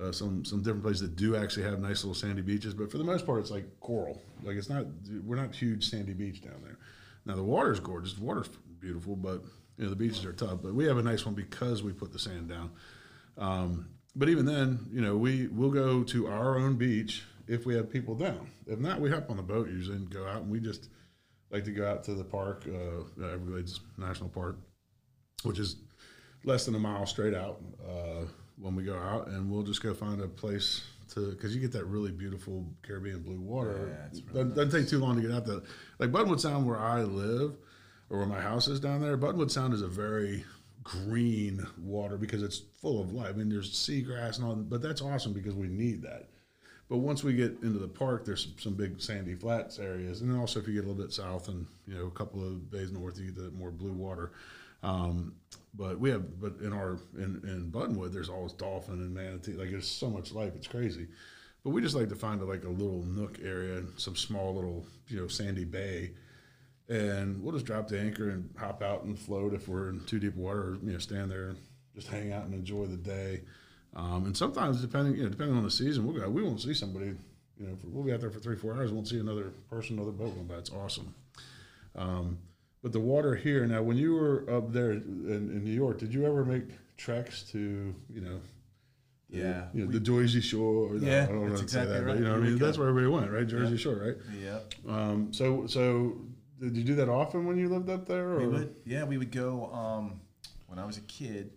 uh, 0.00 0.12
some 0.12 0.44
some 0.44 0.62
different 0.62 0.82
places 0.82 1.02
that 1.02 1.16
do 1.16 1.36
actually 1.36 1.64
have 1.64 1.80
nice 1.80 2.04
little 2.04 2.14
sandy 2.14 2.42
beaches, 2.42 2.74
but 2.74 2.90
for 2.90 2.98
the 2.98 3.04
most 3.04 3.26
part, 3.26 3.40
it's 3.40 3.50
like 3.50 3.66
coral. 3.80 4.22
Like 4.42 4.56
it's 4.56 4.68
not 4.68 4.86
we're 5.24 5.36
not 5.36 5.54
huge 5.54 5.88
sandy 5.88 6.14
beach 6.14 6.42
down 6.42 6.60
there. 6.62 6.78
Now 7.26 7.34
the 7.36 7.42
water's 7.42 7.80
gorgeous, 7.80 8.14
the 8.14 8.24
water's 8.24 8.48
beautiful, 8.80 9.16
but 9.16 9.42
you 9.76 9.84
know 9.84 9.90
the 9.90 9.96
beaches 9.96 10.24
are 10.24 10.32
tough. 10.32 10.60
But 10.62 10.74
we 10.74 10.84
have 10.84 10.98
a 10.98 11.02
nice 11.02 11.26
one 11.26 11.34
because 11.34 11.82
we 11.82 11.92
put 11.92 12.12
the 12.12 12.18
sand 12.18 12.48
down. 12.48 12.70
Um, 13.36 13.88
but 14.14 14.28
even 14.28 14.46
then, 14.46 14.80
you 14.90 15.00
know, 15.00 15.16
we 15.16 15.46
will 15.48 15.70
go 15.70 16.02
to 16.02 16.26
our 16.26 16.58
own 16.58 16.76
beach 16.76 17.24
if 17.46 17.66
we 17.66 17.74
have 17.74 17.90
people 17.90 18.14
down. 18.14 18.50
If 18.66 18.78
not, 18.78 19.00
we 19.00 19.10
hop 19.10 19.30
on 19.30 19.36
the 19.36 19.42
boat 19.42 19.68
usually 19.68 19.96
and 19.96 20.10
go 20.10 20.26
out, 20.26 20.42
and 20.42 20.50
we 20.50 20.60
just 20.60 20.88
like 21.50 21.64
to 21.64 21.70
go 21.70 21.88
out 21.88 22.04
to 22.04 22.14
the 22.14 22.24
park, 22.24 22.66
uh, 22.66 23.24
Everglades 23.24 23.80
National 23.96 24.28
Park, 24.28 24.58
which 25.42 25.58
is 25.58 25.76
less 26.44 26.66
than 26.66 26.74
a 26.74 26.78
mile 26.78 27.06
straight 27.06 27.34
out 27.34 27.60
uh, 27.86 28.24
when 28.58 28.74
we 28.74 28.82
go 28.82 28.96
out, 28.96 29.28
and 29.28 29.50
we'll 29.50 29.62
just 29.62 29.82
go 29.82 29.94
find 29.94 30.20
a 30.20 30.28
place 30.28 30.82
to 31.14 31.30
because 31.30 31.54
you 31.54 31.60
get 31.60 31.72
that 31.72 31.84
really 31.86 32.10
beautiful 32.10 32.66
Caribbean 32.82 33.22
blue 33.22 33.40
water. 33.40 33.96
Yeah, 33.96 34.06
it's 34.06 34.20
really 34.20 34.44
doesn't, 34.44 34.56
doesn't 34.56 34.80
take 34.80 34.88
too 34.88 34.98
long 34.98 35.16
to 35.16 35.22
get 35.22 35.32
out 35.32 35.46
there. 35.46 35.60
Like 35.98 36.10
Buttonwood 36.10 36.40
Sound, 36.40 36.66
where 36.66 36.78
I 36.78 37.02
live, 37.02 37.56
or 38.10 38.18
where 38.18 38.26
my 38.26 38.40
house 38.40 38.68
is 38.68 38.80
down 38.80 39.00
there. 39.00 39.16
Buttonwood 39.16 39.50
Sound 39.50 39.74
is 39.74 39.82
a 39.82 39.88
very 39.88 40.44
green 40.82 41.66
water 41.78 42.16
because 42.16 42.42
it's 42.42 42.62
full 42.80 43.00
of 43.00 43.12
life. 43.12 43.30
I 43.30 43.32
mean, 43.32 43.48
there's 43.48 43.72
seagrass 43.72 44.38
and 44.38 44.46
all, 44.46 44.54
but 44.54 44.80
that's 44.80 45.02
awesome 45.02 45.32
because 45.32 45.54
we 45.54 45.68
need 45.68 46.02
that. 46.02 46.28
But 46.88 46.98
once 46.98 47.22
we 47.22 47.34
get 47.34 47.58
into 47.62 47.78
the 47.78 47.88
park, 47.88 48.24
there's 48.24 48.44
some, 48.44 48.54
some 48.58 48.74
big 48.74 49.00
sandy 49.00 49.34
flats 49.34 49.78
areas, 49.78 50.22
and 50.22 50.30
then 50.30 50.38
also 50.38 50.58
if 50.58 50.66
you 50.66 50.74
get 50.74 50.84
a 50.84 50.88
little 50.88 51.02
bit 51.02 51.12
south 51.12 51.48
and 51.48 51.66
you 51.86 51.94
know 51.94 52.06
a 52.06 52.10
couple 52.10 52.42
of 52.42 52.70
bays 52.70 52.90
north, 52.90 53.18
you 53.18 53.26
get 53.26 53.36
the 53.36 53.50
more 53.50 53.70
blue 53.70 53.92
water. 53.92 54.32
Um, 54.82 55.34
but 55.74 55.98
we 55.98 56.10
have, 56.10 56.40
but 56.40 56.56
in 56.60 56.72
our 56.72 56.98
in, 57.16 57.40
in 57.44 57.70
Buttonwood, 57.70 58.12
there's 58.12 58.28
always 58.28 58.52
dolphin 58.52 58.94
and 58.94 59.14
manatee. 59.14 59.52
Like 59.52 59.70
there's 59.70 59.88
so 59.88 60.08
much 60.08 60.32
life, 60.32 60.54
it's 60.56 60.66
crazy. 60.66 61.06
But 61.64 61.70
we 61.70 61.82
just 61.82 61.94
like 61.94 62.08
to 62.08 62.16
find 62.16 62.40
a, 62.40 62.44
like 62.44 62.64
a 62.64 62.68
little 62.68 63.02
nook 63.02 63.38
area, 63.42 63.82
some 63.96 64.16
small 64.16 64.54
little 64.54 64.86
you 65.08 65.20
know 65.20 65.28
sandy 65.28 65.64
bay, 65.64 66.12
and 66.88 67.42
we'll 67.42 67.52
just 67.52 67.66
drop 67.66 67.88
the 67.88 68.00
anchor 68.00 68.30
and 68.30 68.48
hop 68.58 68.82
out 68.82 69.04
and 69.04 69.18
float 69.18 69.54
if 69.54 69.68
we're 69.68 69.90
in 69.90 70.00
too 70.04 70.18
deep 70.18 70.36
water, 70.36 70.60
or 70.60 70.78
you 70.82 70.92
know 70.92 70.98
stand 70.98 71.30
there 71.30 71.54
just 71.98 72.08
hang 72.08 72.32
out 72.32 72.44
and 72.44 72.54
enjoy 72.54 72.86
the 72.86 72.96
day. 72.96 73.42
Um, 73.94 74.26
and 74.26 74.36
sometimes, 74.36 74.80
depending 74.80 75.16
you 75.16 75.24
know, 75.24 75.28
depending 75.28 75.56
on 75.56 75.64
the 75.64 75.70
season, 75.70 76.06
we'll 76.06 76.20
go. 76.20 76.28
We 76.28 76.42
won't 76.42 76.60
see 76.60 76.74
somebody. 76.74 77.14
You 77.58 77.66
know, 77.66 77.76
for, 77.76 77.88
we'll 77.88 78.04
be 78.04 78.12
out 78.12 78.20
there 78.20 78.30
for 78.30 78.38
three, 78.38 78.56
four 78.56 78.74
hours. 78.74 78.92
Won't 78.92 79.08
see 79.08 79.18
another 79.18 79.50
person, 79.68 79.96
another 79.96 80.12
boat 80.12 80.34
going 80.34 80.46
by. 80.46 80.56
It's 80.56 80.70
awesome. 80.70 81.12
Um, 81.96 82.38
but 82.82 82.92
the 82.92 83.00
water 83.00 83.34
here 83.34 83.66
now, 83.66 83.82
when 83.82 83.96
you 83.96 84.14
were 84.14 84.48
up 84.50 84.72
there 84.72 84.92
in, 84.92 85.26
in 85.52 85.64
New 85.64 85.72
York, 85.72 85.98
did 85.98 86.12
you 86.14 86.24
ever 86.26 86.44
make 86.44 86.64
treks 86.96 87.42
to 87.52 87.94
you 88.10 88.20
know? 88.20 88.40
the- 89.30 89.36
Yeah, 89.38 89.68
you 89.74 89.80
know, 89.82 89.86
we- 89.88 89.94
the 89.94 90.00
Jersey 90.00 90.40
Shore. 90.40 90.94
Or 90.94 90.98
the- 90.98 91.06
Yeah, 91.06 91.24
I 91.24 91.26
don't 91.26 91.42
know 91.42 91.48
that's 91.50 91.60
say 91.60 91.64
exactly 91.82 91.94
that, 91.94 92.00
but 92.04 92.06
right. 92.12 92.18
you 92.18 92.24
know, 92.24 92.34
I 92.36 92.38
mean, 92.38 92.56
go. 92.58 92.64
that's 92.66 92.78
where 92.78 92.88
everybody 92.88 93.12
went, 93.14 93.30
right? 93.30 93.46
Jersey 93.46 93.72
Yeah. 93.72 93.78
Shore, 93.78 93.96
right? 93.96 94.16
Yeah. 94.40 94.60
Um, 94.86 95.32
so, 95.32 95.66
so 95.66 96.18
did 96.60 96.76
you 96.76 96.84
do 96.84 96.94
that 96.96 97.08
often 97.08 97.44
when 97.46 97.56
you 97.58 97.68
lived 97.68 97.90
up 97.90 98.06
there? 98.06 98.32
Or? 98.32 98.38
We 98.40 98.46
would, 98.48 98.74
yeah, 98.84 99.04
we 99.04 99.18
would 99.18 99.30
go. 99.30 99.66
Um, 99.72 100.20
when 100.66 100.78
I 100.78 100.86
was 100.86 100.96
a 100.96 101.02
kid, 101.02 101.50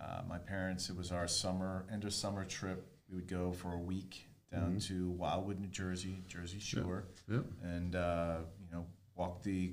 uh, 0.00 0.22
my 0.28 0.38
parents, 0.38 0.90
it 0.90 0.96
was 0.96 1.10
our 1.12 1.26
summer, 1.28 1.86
end 1.90 2.04
of 2.04 2.12
summer 2.12 2.44
trip. 2.44 2.86
We 3.08 3.16
would 3.16 3.26
go 3.28 3.52
for 3.52 3.72
a 3.72 3.78
week 3.78 4.26
down 4.52 4.78
to 4.80 5.10
Wildwood, 5.10 5.60
New 5.60 5.68
Jersey, 5.68 6.22
Jersey 6.28 6.58
Shore, 6.60 7.04
Yeah. 7.30 7.40
and 7.62 7.94
uh, 7.96 8.38
you 8.60 8.70
know, 8.70 8.86
walk 9.16 9.42
the 9.42 9.72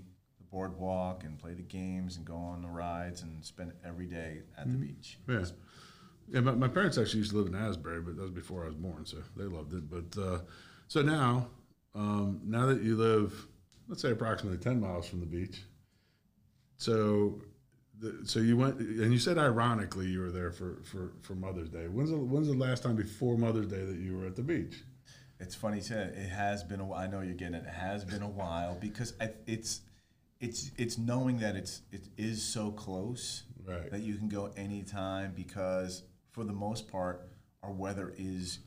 boardwalk 0.56 1.26
and 1.26 1.38
play 1.38 1.54
the 1.54 1.62
games 1.62 2.16
and 2.16 2.26
go 2.26 2.38
on 2.38 2.62
the 2.62 2.68
rides 2.70 3.24
and 3.24 3.44
spend 3.44 3.74
every 3.86 4.06
day 4.06 4.40
at 4.58 4.72
the 4.72 4.78
beach. 4.78 5.20
Yeah. 5.28 5.44
Yeah, 6.28 6.40
my, 6.40 6.54
my 6.54 6.68
parents 6.68 6.98
actually 6.98 7.20
used 7.20 7.32
to 7.32 7.38
live 7.38 7.48
in 7.48 7.56
Asbury, 7.56 8.02
but 8.02 8.16
that 8.16 8.22
was 8.22 8.32
before 8.32 8.64
I 8.64 8.68
was 8.68 8.76
born, 8.76 9.06
so 9.06 9.18
they 9.36 9.44
loved 9.44 9.74
it. 9.74 9.84
But 9.88 10.20
uh, 10.20 10.40
so 10.88 11.02
now, 11.04 11.50
um, 11.94 12.40
now 12.44 12.66
that 12.66 12.82
you 12.82 12.96
live, 12.96 13.48
let's 13.88 14.02
say 14.02 14.12
approximately 14.12 14.58
ten 14.58 14.80
miles 14.80 15.08
from 15.08 15.20
the 15.20 15.28
beach, 15.28 15.62
so 16.78 17.42
the, 18.00 18.22
so 18.24 18.40
you 18.40 18.58
went 18.58 18.80
and 18.80 19.12
you 19.14 19.20
said 19.20 19.38
ironically 19.38 20.08
you 20.08 20.20
were 20.20 20.32
there 20.32 20.52
for, 20.52 20.82
for, 20.84 21.12
for 21.22 21.36
Mother's 21.36 21.70
Day. 21.70 21.88
When's 21.88 22.10
the, 22.10 22.18
when's 22.18 22.48
the 22.48 22.56
last 22.56 22.82
time 22.82 22.96
before 22.96 23.38
Mother's 23.38 23.68
Day 23.68 23.84
that 23.84 23.98
you 23.98 24.18
were 24.18 24.26
at 24.26 24.36
the 24.36 24.42
beach? 24.42 24.84
It's 25.40 25.54
funny 25.54 25.78
you 25.78 25.84
said 25.84 26.14
it. 26.14 26.18
it 26.18 26.30
has 26.30 26.64
been 26.64 26.80
a 26.80 26.86
while. 26.86 27.02
I 27.02 27.08
know 27.08 27.22
you're 27.22 27.36
getting 27.36 27.56
it. 27.56 27.66
It 27.68 27.74
has 27.74 28.04
been 28.04 28.24
a 28.24 28.30
while 28.30 28.78
because 28.80 29.14
I, 29.22 29.30
it's 29.46 29.82
it's 30.40 30.72
it's 30.78 30.98
knowing 30.98 31.38
that 31.40 31.56
it's 31.56 31.82
it 31.92 32.08
is 32.18 32.44
so 32.44 32.72
close 32.72 33.44
Right. 33.68 33.90
that 33.90 34.02
you 34.02 34.16
can 34.16 34.30
go 34.30 34.52
anytime 34.56 35.34
because 35.36 36.04
for 36.32 36.44
the 36.44 36.54
most 36.54 36.88
part 36.88 37.28
our 37.64 37.72
weather 37.72 38.14
is 38.16 38.60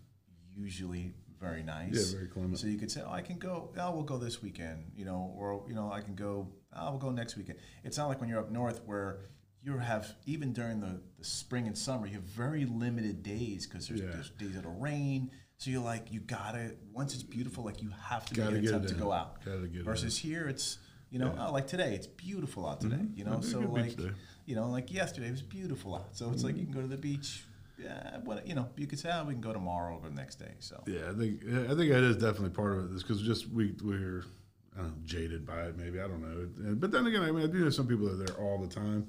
usually 0.57 1.12
very 1.40 1.62
nice. 1.62 1.94
Yeah, 2.12 2.16
very 2.18 2.28
clement. 2.28 2.59
So 2.59 2.66
you 2.66 2.78
could 2.78 2.90
say, 2.90 3.00
"Oh, 3.07 3.12
I 3.12 3.22
can 3.22 3.38
go. 3.38 3.70
Oh, 3.78 3.92
we'll 3.92 4.02
go 4.02 4.18
this 4.18 4.42
weekend," 4.42 4.90
you 4.96 5.04
know, 5.04 5.33
or 5.37 5.64
you 5.68 5.74
know, 5.74 5.92
I 5.92 6.00
can 6.00 6.16
go. 6.16 6.48
Oh, 6.76 6.90
we'll 6.90 6.98
go 6.98 7.11
next 7.12 7.37
weekend. 7.37 7.59
It's 7.85 7.96
not 7.96 8.09
like 8.09 8.20
when 8.20 8.28
you're 8.28 8.40
up 8.40 8.50
north 8.50 8.81
where 8.87 9.20
you 9.62 9.78
have 9.78 10.16
even 10.26 10.52
during 10.52 10.81
the, 10.81 11.00
the 11.18 11.24
spring 11.24 11.66
and 11.68 11.78
summer, 11.78 12.07
you 12.09 12.14
have 12.14 12.22
very 12.24 12.64
limited 12.64 13.22
days 13.22 13.66
because 13.66 13.87
there's, 13.88 14.00
Yeah. 14.00 14.11
there's 14.11 14.31
days 14.31 14.54
that'll 14.54 14.72
rain. 14.72 15.31
So 15.59 15.70
you're 15.70 15.83
like, 15.83 16.12
you 16.12 16.20
gotta 16.20 16.74
once 16.92 17.14
it's 17.14 17.22
beautiful, 17.22 17.64
like 17.64 17.83
you 17.83 17.90
have 17.90 18.24
to 18.26 18.35
Gotta 18.35 18.50
make 18.52 18.62
an 18.62 18.68
attempt 18.68 18.88
to 18.88 18.94
go 18.94 19.12
out. 19.12 19.44
Gotta 19.44 19.68
get 19.68 19.81
it 19.81 19.85
Versus 19.85 20.18
here, 20.18 20.48
it's 20.48 20.78
you 21.11 21.18
know, 21.18 21.35
oh, 21.38 21.53
like 21.53 21.66
today, 21.66 21.94
it's 21.94 22.07
beautiful 22.07 22.68
out 22.68 22.81
today. 22.81 23.01
You 23.14 23.25
know, 23.25 23.38
It'd 23.38 23.42
be 23.42 23.49
a 23.49 23.51
so 23.51 23.61
like 23.61 23.97
you 24.47 24.55
know, 24.55 24.68
like 24.68 24.92
yesterday 24.92 25.29
it 25.29 25.33
was 25.33 25.42
beautiful 25.42 25.94
out. 25.94 26.16
So 26.16 26.31
it's 26.31 26.44
like 26.44 26.57
you 26.57 26.64
can 26.64 26.73
go 26.73 26.81
to 26.81 26.87
the 26.87 26.97
beach. 26.97 27.44
Yeah, 27.79 28.18
what 28.25 28.47
you 28.47 28.55
know, 28.55 28.68
you 28.77 28.87
could 28.87 28.99
say, 28.99 29.11
oh, 29.12 29.25
we 29.25 29.35
can 29.35 29.40
go 29.40 29.53
tomorrow 29.53 30.01
or 30.03 30.09
the 30.09 30.14
next 30.14 30.37
day. 30.37 30.53
So 30.59 30.83
Yeah, 30.87 31.11
I 31.11 31.14
think 31.14 31.44
I 31.44 31.75
think 31.75 31.92
that 31.92 32.03
is 32.03 32.16
definitely 32.16 32.51
part 32.51 32.79
of 32.79 32.90
it. 32.90 32.94
Is 32.94 33.03
because 33.03 33.23
just 33.23 33.49
we 33.51 33.75
we're 33.83 34.25
I 34.77 34.83
don't 34.83 34.88
know, 34.88 34.94
jaded 35.05 35.47
by 35.47 35.62
it. 35.62 35.77
Maybe 35.77 36.01
I 36.01 36.09
don't 36.09 36.23
know. 36.23 36.75
But 36.75 36.90
then 36.90 37.07
again, 37.07 37.23
I 37.23 37.31
mean, 37.31 37.44
I 37.44 37.47
do 37.47 37.59
know 37.61 37.71
some 37.71 37.87
people 37.87 38.07
that 38.07 38.14
are 38.14 38.25
there 38.25 38.37
all 38.37 38.59
the 38.59 38.68
time. 38.68 39.07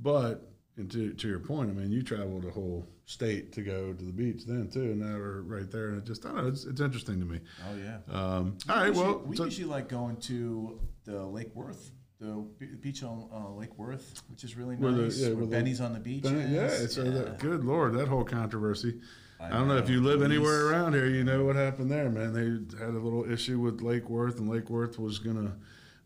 But 0.00 0.50
and 0.76 0.90
to 0.90 1.12
to 1.14 1.28
your 1.28 1.40
point, 1.40 1.70
I 1.70 1.72
mean, 1.72 1.90
you 1.90 2.02
traveled 2.02 2.44
a 2.44 2.50
whole 2.50 2.86
state 3.04 3.52
to 3.52 3.62
go 3.62 3.92
to 3.92 4.04
the 4.04 4.12
beach 4.12 4.44
then 4.46 4.68
too, 4.68 4.82
and 4.82 5.00
now 5.00 5.16
we're 5.16 5.42
right 5.42 5.70
there. 5.70 5.88
And 5.88 5.98
it 5.98 6.04
just 6.04 6.24
I 6.24 6.28
don't 6.28 6.42
know. 6.42 6.48
It's, 6.48 6.64
it's 6.64 6.80
interesting 6.80 7.20
to 7.20 7.26
me. 7.26 7.40
Oh 7.68 7.76
yeah. 7.76 7.98
Um, 8.14 8.56
all 8.68 8.76
right, 8.76 8.88
usually, 8.88 9.06
well, 9.06 9.18
we 9.24 9.36
so- 9.36 9.44
usually 9.44 9.66
like 9.68 9.88
going 9.88 10.16
to 10.16 10.80
the 11.10 11.24
Lake 11.26 11.54
Worth, 11.54 11.90
the 12.20 12.44
beach 12.80 13.02
on 13.02 13.28
uh, 13.32 13.50
Lake 13.54 13.76
Worth, 13.78 14.22
which 14.30 14.44
is 14.44 14.56
really 14.56 14.76
Where 14.76 14.92
the- 14.92 15.02
nice. 15.04 15.18
yeah, 15.18 15.28
where 15.28 15.36
where 15.36 15.44
the- 15.46 15.50
Benny's 15.50 15.80
on 15.80 15.92
the 15.92 16.00
beach. 16.00 16.24
Yeah, 16.24 16.66
it's 16.66 16.98
uh, 16.98 17.04
that, 17.04 17.38
good 17.38 17.64
lord, 17.64 17.94
that 17.94 18.08
whole 18.08 18.24
controversy. 18.24 19.00
I, 19.40 19.46
I 19.46 19.50
don't 19.50 19.68
know, 19.68 19.78
if 19.78 19.88
you 19.88 20.02
live 20.02 20.22
anywhere 20.22 20.66
around 20.68 20.92
here, 20.92 21.06
you 21.08 21.24
know 21.24 21.44
what 21.44 21.56
happened 21.56 21.90
there, 21.90 22.10
man. 22.10 22.32
They 22.34 22.78
had 22.84 22.90
a 22.94 22.98
little 22.98 23.30
issue 23.30 23.58
with 23.58 23.80
Lake 23.80 24.08
Worth, 24.10 24.38
and 24.38 24.48
Lake 24.48 24.68
Worth 24.68 24.98
was 24.98 25.18
gonna 25.18 25.56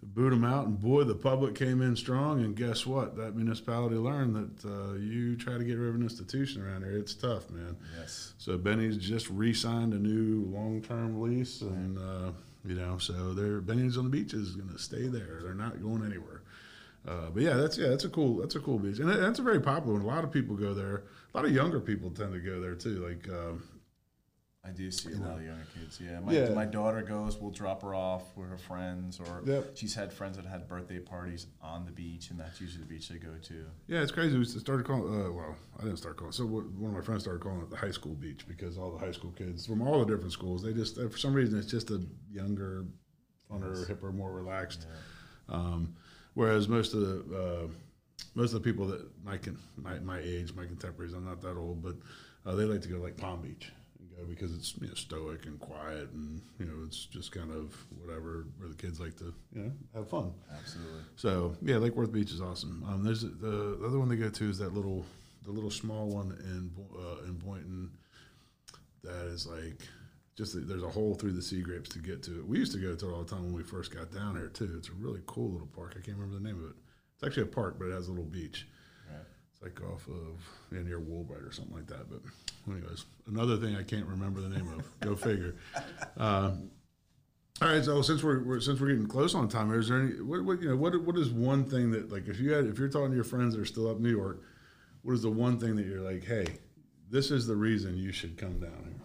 boot 0.03 0.31
them 0.31 0.45
out, 0.45 0.67
and 0.67 0.79
boy, 0.79 1.03
the 1.03 1.15
public 1.15 1.55
came 1.57 1.81
in 1.83 1.97
strong. 1.97 2.45
And 2.45 2.55
guess 2.55 2.87
what? 2.87 3.17
That 3.17 3.35
municipality 3.35 3.97
learned 3.97 4.37
that 4.37 4.69
uh, 4.69 4.95
you 4.95 5.35
try 5.35 5.59
to 5.59 5.65
get 5.65 5.79
rid 5.79 5.89
of 5.89 5.95
an 5.97 6.03
institution 6.03 6.63
around 6.63 6.83
here, 6.83 6.97
it's 6.97 7.15
tough, 7.15 7.51
man. 7.51 7.75
Yes. 7.99 8.35
So 8.39 8.57
Benny's 8.57 8.99
just 8.99 9.29
re-signed 9.31 9.95
a 9.95 9.99
new 9.99 10.45
long-term 10.53 11.21
lease, 11.21 11.63
and 11.63 11.99
uh, 11.99 12.31
you 12.65 12.75
know, 12.75 12.99
so 12.99 13.35
they're 13.35 13.61
Benny's 13.61 13.99
on 13.99 14.05
the 14.05 14.11
beach 14.11 14.33
is 14.33 14.57
going 14.57 14.71
to 14.71 14.79
stay 14.79 15.07
there. 15.09 15.41
They're 15.43 15.55
not 15.55 15.83
going 15.83 16.05
anywhere. 16.05 16.43
Uh, 17.07 17.29
but 17.33 17.43
yeah, 17.43 17.55
that's 17.55 17.77
yeah, 17.77 17.89
that's 17.89 18.05
a 18.05 18.09
cool 18.09 18.37
that's 18.39 18.55
a 18.55 18.61
cool 18.61 18.79
beach, 18.79 18.99
and 18.99 19.09
that's 19.09 19.39
a 19.39 19.43
very 19.43 19.61
popular 19.61 19.95
one. 19.95 20.03
A 20.03 20.07
lot 20.07 20.25
of 20.25 20.33
people 20.33 20.57
go 20.57 20.73
there. 20.73 21.03
A 21.33 21.37
lot 21.37 21.45
of 21.45 21.53
younger 21.53 21.81
people 21.81 22.11
tend 22.11 22.33
to 22.33 22.41
go 22.41 22.61
there 22.61 22.75
too. 22.75 23.07
Like 23.07 23.29
um, 23.29 23.63
I 24.67 24.71
do 24.71 24.91
see 24.91 25.13
a 25.13 25.17
lot 25.17 25.37
of 25.37 25.45
younger 25.45 25.67
kids. 25.79 26.01
Yeah. 26.03 26.21
My, 26.21 26.33
Yeah. 26.33 26.55
my 26.55 26.65
daughter 26.65 27.03
goes. 27.03 27.37
We'll 27.37 27.51
drop 27.51 27.83
her 27.83 27.95
off 27.95 28.35
with 28.35 28.49
her 28.49 28.57
friends, 28.57 29.21
or 29.21 29.43
Yep. 29.45 29.77
she's 29.77 29.95
had 29.95 30.11
friends 30.11 30.37
that 30.37 30.47
had 30.47 30.67
birthday 30.69 30.99
parties 31.01 31.49
on 31.61 31.85
the 31.85 31.93
beach, 31.93 32.31
and 32.31 32.41
that's 32.41 32.61
usually 32.63 32.83
the 32.83 32.89
beach 32.89 33.09
they 33.11 33.19
go 33.19 33.35
to. 33.43 33.67
yeah, 33.89 34.01
it's 34.01 34.11
crazy. 34.11 34.39
We 34.39 34.45
started 34.47 34.87
calling. 34.87 35.03
Uh, 35.13 35.31
well, 35.33 35.57
I 35.79 35.83
didn't 35.83 35.99
start 35.99 36.17
calling. 36.17 36.33
So 36.33 36.47
one 36.47 36.65
of 36.91 36.95
my 36.97 37.03
friends 37.03 37.23
started 37.25 37.43
calling 37.43 37.61
it 37.61 37.69
the 37.69 37.77
high 37.77 37.91
school 37.91 38.15
beach 38.15 38.47
because 38.49 38.79
all 38.79 38.91
the 38.93 38.99
high 38.99 39.13
school 39.13 39.33
kids 39.33 39.67
from 39.67 39.83
all 39.83 39.99
the 40.03 40.07
different 40.11 40.33
schools, 40.33 40.63
they 40.63 40.73
just 40.73 40.97
for 40.97 41.19
some 41.19 41.35
reason 41.35 41.59
it's 41.59 41.71
just 41.71 41.91
a 41.91 42.01
younger, 42.33 42.87
funner, 43.51 43.87
hipper, 43.87 44.15
more 44.15 44.33
relaxed. 44.33 44.87
Um, 45.51 45.95
whereas 46.33 46.69
most 46.69 46.95
of 46.95 47.01
the 47.03 47.39
uh, 47.39 47.67
most 48.35 48.55
of 48.55 48.63
the 48.63 48.71
people 48.73 48.87
that 48.87 49.03
my 49.23 49.39
my, 49.77 49.99
my 49.99 50.21
age, 50.21 50.55
my 50.55 50.65
contemporaries, 50.65 51.13
I'm 51.13 51.27
not 51.27 51.43
that 51.43 51.57
old, 51.59 51.83
but 51.83 51.97
uh, 52.47 52.55
they 52.55 52.65
like 52.65 52.81
to 52.81 52.89
go 52.89 52.97
to 52.97 53.03
like 53.03 53.19
Palm 53.19 53.43
Beach 53.43 53.71
go 54.17 54.25
because 54.29 54.55
it's 54.55 54.75
you 54.81 54.89
know 54.89 54.95
stoic 54.95 55.47
and 55.47 55.59
quiet 55.61 56.11
and 56.13 56.41
you 56.59 56.67
know 56.67 56.75
it's 56.87 57.07
just 57.07 57.33
kind 57.33 57.51
of 57.51 57.75
whatever 58.01 58.47
where 58.59 58.69
the 58.69 58.75
kids 58.75 59.01
like 59.01 59.17
to 59.19 59.33
you 59.55 59.63
know 59.63 59.73
have 59.95 60.09
fun. 60.09 60.33
Absolutely. 60.53 61.03
So 61.17 61.57
yeah, 61.63 61.77
Lake 61.77 61.97
Worth 61.97 62.13
Beach 62.13 62.31
is 62.31 62.41
awesome. 62.41 62.85
Um, 62.89 63.05
there's 63.05 63.23
the, 63.23 63.79
the 63.81 63.87
other 63.87 63.99
one 63.99 64.09
they 64.09 64.17
go 64.17 64.29
to 64.29 64.51
is 64.51 64.59
that 64.59 64.75
little 64.75 65.05
the 65.45 65.53
little 65.53 65.71
small 65.71 66.09
one 66.09 66.37
in 66.45 66.71
uh, 66.99 67.25
in 67.25 67.35
Boynton 67.35 67.91
that 69.03 69.27
is 69.27 69.47
like 69.47 69.81
just 70.37 70.67
there's 70.67 70.83
a 70.83 70.89
hole 70.89 71.15
through 71.15 71.33
the 71.33 71.43
sea 71.43 71.63
grapes 71.63 71.89
to 71.91 71.99
get 71.99 72.23
to 72.25 72.39
it. 72.39 72.47
We 72.47 72.59
used 72.59 72.73
to 72.73 72.79
go 72.79 72.95
to 72.95 73.09
it 73.09 73.13
all 73.13 73.23
the 73.23 73.31
time 73.31 73.45
when 73.45 73.55
we 73.55 73.63
first 73.63 73.95
got 73.95 74.13
down 74.13 74.37
here 74.37 74.49
too. 74.49 74.75
It's 74.77 74.89
a 74.89 74.93
really 74.93 75.21
cool 75.27 75.51
little 75.51 75.69
park. 75.69 75.93
I 75.97 76.01
can't 76.01 76.17
remember 76.17 76.37
the 76.37 76.45
name 76.45 76.59
of 76.59 76.71
it. 76.71 76.77
It's 77.15 77.25
actually 77.25 77.45
a 77.45 77.55
park, 77.55 77.77
but 77.79 77.87
it 77.87 77.93
has 77.93 78.09
a 78.09 78.11
little 78.11 78.25
beach. 78.25 78.67
Like 79.65 79.81
off 79.83 80.07
of 80.09 80.41
yeah, 80.71 80.83
near 80.83 81.01
Woolbright 81.01 81.49
or 81.49 81.51
something 81.51 81.75
like 81.75 81.87
that. 81.87 82.11
But 82.11 82.21
anyways, 82.71 83.07
another 83.27 83.57
thing 83.57 83.75
I 83.77 83.83
can't 83.83 84.07
remember 84.07 84.43
the 84.43 84.51
name 84.51 84.69
of. 84.69 85.01
Go 85.01 85.17
figure. 85.17 85.57
Um, 86.17 86.71
all 87.61 87.69
right, 87.69 87.85
so 87.85 88.03
since 88.03 88.23
we're, 88.23 88.43
we're 88.43 88.61
since 88.61 88.81
we're 88.81 88.89
getting 88.89 89.07
close 89.07 89.35
on 89.35 89.49
time, 89.49 89.73
is 89.73 89.89
there 89.89 90.01
any 90.01 90.21
what, 90.21 90.45
what 90.45 90.61
you 90.61 90.69
know 90.69 90.77
what 90.77 91.01
what 91.03 91.17
is 91.17 91.31
one 91.31 91.65
thing 91.65 91.91
that 91.93 92.11
like 92.13 92.29
if 92.29 92.39
you 92.39 92.53
had 92.53 92.67
if 92.67 92.79
you're 92.79 92.89
talking 92.89 93.11
to 93.11 93.15
your 93.15 93.25
friends 93.25 93.55
that 93.55 93.61
are 93.61 93.65
still 93.65 93.89
up 93.89 93.97
in 93.97 94.03
New 94.03 94.11
York, 94.11 94.43
what 95.03 95.13
is 95.13 95.23
the 95.23 95.31
one 95.31 95.59
thing 95.59 95.77
that 95.77 95.87
you're 95.87 96.01
like, 96.01 96.25
hey, 96.25 96.47
this 97.11 97.31
is 97.31 97.47
the 97.47 97.57
reason 97.57 97.97
you 97.97 98.13
should 98.13 98.37
come 98.37 98.59
down 98.59 98.85
here? 98.85 99.04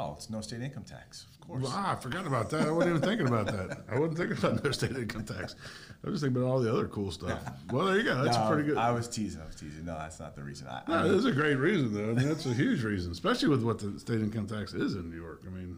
Oh, 0.00 0.12
it's 0.16 0.30
no 0.30 0.40
state 0.40 0.62
income 0.62 0.84
tax, 0.84 1.26
of 1.32 1.40
course. 1.46 1.64
Ah, 1.66 1.92
I 1.92 2.00
forgot 2.00 2.24
about 2.24 2.50
that. 2.50 2.68
I 2.68 2.70
wasn't 2.70 2.96
even 2.96 3.08
thinking 3.08 3.26
about 3.26 3.46
that. 3.46 3.78
I 3.90 3.98
wasn't 3.98 4.16
thinking 4.18 4.38
about 4.38 4.64
no 4.64 4.70
state 4.70 4.92
income 4.92 5.24
tax. 5.24 5.56
I 6.04 6.08
was 6.08 6.20
just 6.20 6.24
thinking 6.24 6.40
about 6.40 6.52
all 6.52 6.60
the 6.60 6.72
other 6.72 6.86
cool 6.86 7.10
stuff. 7.10 7.42
Well, 7.72 7.86
there 7.86 7.96
you 7.96 8.04
go. 8.04 8.22
That's 8.22 8.36
No, 8.36 8.48
pretty 8.48 8.62
good. 8.68 8.76
I 8.78 8.92
was 8.92 9.08
teasing. 9.08 9.42
I 9.42 9.46
was 9.46 9.56
teasing. 9.56 9.84
No, 9.84 9.98
that's 9.98 10.20
not 10.20 10.36
the 10.36 10.44
reason. 10.44 10.68
I, 10.68 10.82
I 10.86 10.90
No, 10.90 11.02
mean, 11.02 11.12
that's 11.14 11.24
a 11.24 11.32
great 11.32 11.56
reason, 11.56 11.92
though. 11.92 12.10
I 12.10 12.14
mean, 12.14 12.28
that's 12.28 12.46
a 12.46 12.54
huge 12.54 12.84
reason, 12.84 13.10
especially 13.10 13.48
with 13.48 13.64
what 13.64 13.80
the 13.80 13.98
state 13.98 14.20
income 14.20 14.46
tax 14.46 14.72
is 14.72 14.94
in 14.94 15.10
New 15.10 15.16
York. 15.16 15.42
I 15.46 15.50
mean, 15.50 15.76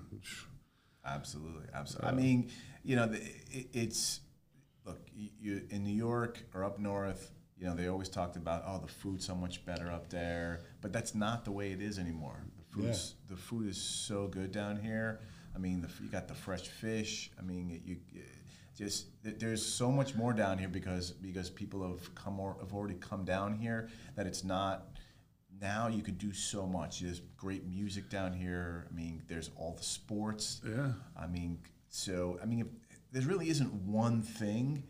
Absolutely, 1.05 1.65
absolutely. 1.73 2.11
I 2.11 2.13
mean, 2.13 2.51
you 2.83 2.97
know, 2.97 3.07
the, 3.07 3.17
it, 3.51 3.69
it's 3.73 4.21
look, 4.85 5.01
you 5.15 5.63
in 5.71 5.83
New 5.83 5.95
York 5.97 6.43
or 6.55 6.63
up 6.63 6.79
north, 6.79 7.31
you 7.59 7.67
know, 7.67 7.75
they 7.75 7.89
always 7.89 8.09
talked 8.09 8.37
about, 8.37 8.65
oh, 8.67 8.79
the 8.79 8.93
food's 8.93 9.25
so 9.27 9.35
much 9.35 9.65
better 9.65 9.91
up 9.91 10.11
there, 10.11 10.61
but 10.81 10.93
that's 10.93 11.15
not 11.15 11.45
the 11.45 11.53
way 11.53 11.73
it 11.73 11.81
is 11.81 11.99
anymore. 11.99 12.45
The 12.77 12.83
food's 12.83 13.15
the 13.29 13.37
food 13.37 13.67
is 13.69 13.81
so 13.81 14.29
good 14.29 14.53
down 14.53 14.77
here. 14.77 15.21
I 15.55 15.59
mean, 15.59 15.83
the, 15.83 15.89
you 16.03 16.09
got 16.09 16.29
the 16.29 16.35
fresh 16.35 16.69
fish. 16.69 17.31
I 17.39 17.43
mean, 17.43 17.81
you 17.85 17.97
you- 18.13 18.23
just 18.77 19.09
there's 19.23 19.65
so 19.65 19.91
much 19.93 20.15
more 20.15 20.33
down 20.33 20.57
here 20.57 20.69
because 20.69 21.11
because 21.11 21.51
people 21.51 21.87
have 21.87 22.15
come 22.15 22.41
or 22.41 22.57
have 22.61 22.73
already 22.73 22.95
come 22.95 23.25
down 23.25 23.55
here 23.55 23.89
that 24.17 24.27
it's 24.27 24.45
not. 24.45 24.87
Now 25.61 25.89
you 25.89 26.03
can 26.03 26.15
do 26.15 26.33
so 26.33 26.67
much. 26.67 27.01
There's 27.01 27.21
great 27.37 27.67
music 27.67 28.09
down 28.09 28.33
here. 28.33 28.87
I 28.91 28.95
mean, 28.95 29.23
there's 29.29 29.51
all 29.57 29.75
the 29.77 29.83
sports. 29.83 30.63
Yeah. 30.67 30.93
I 31.15 31.27
mean, 31.27 31.59
so 31.89 32.39
I 32.43 32.47
mean, 32.47 32.61
if, 32.61 32.69
there 33.13 33.23
really 33.29 33.51
isn't 33.51 33.71
one 33.75 34.23
thing. 34.23 34.85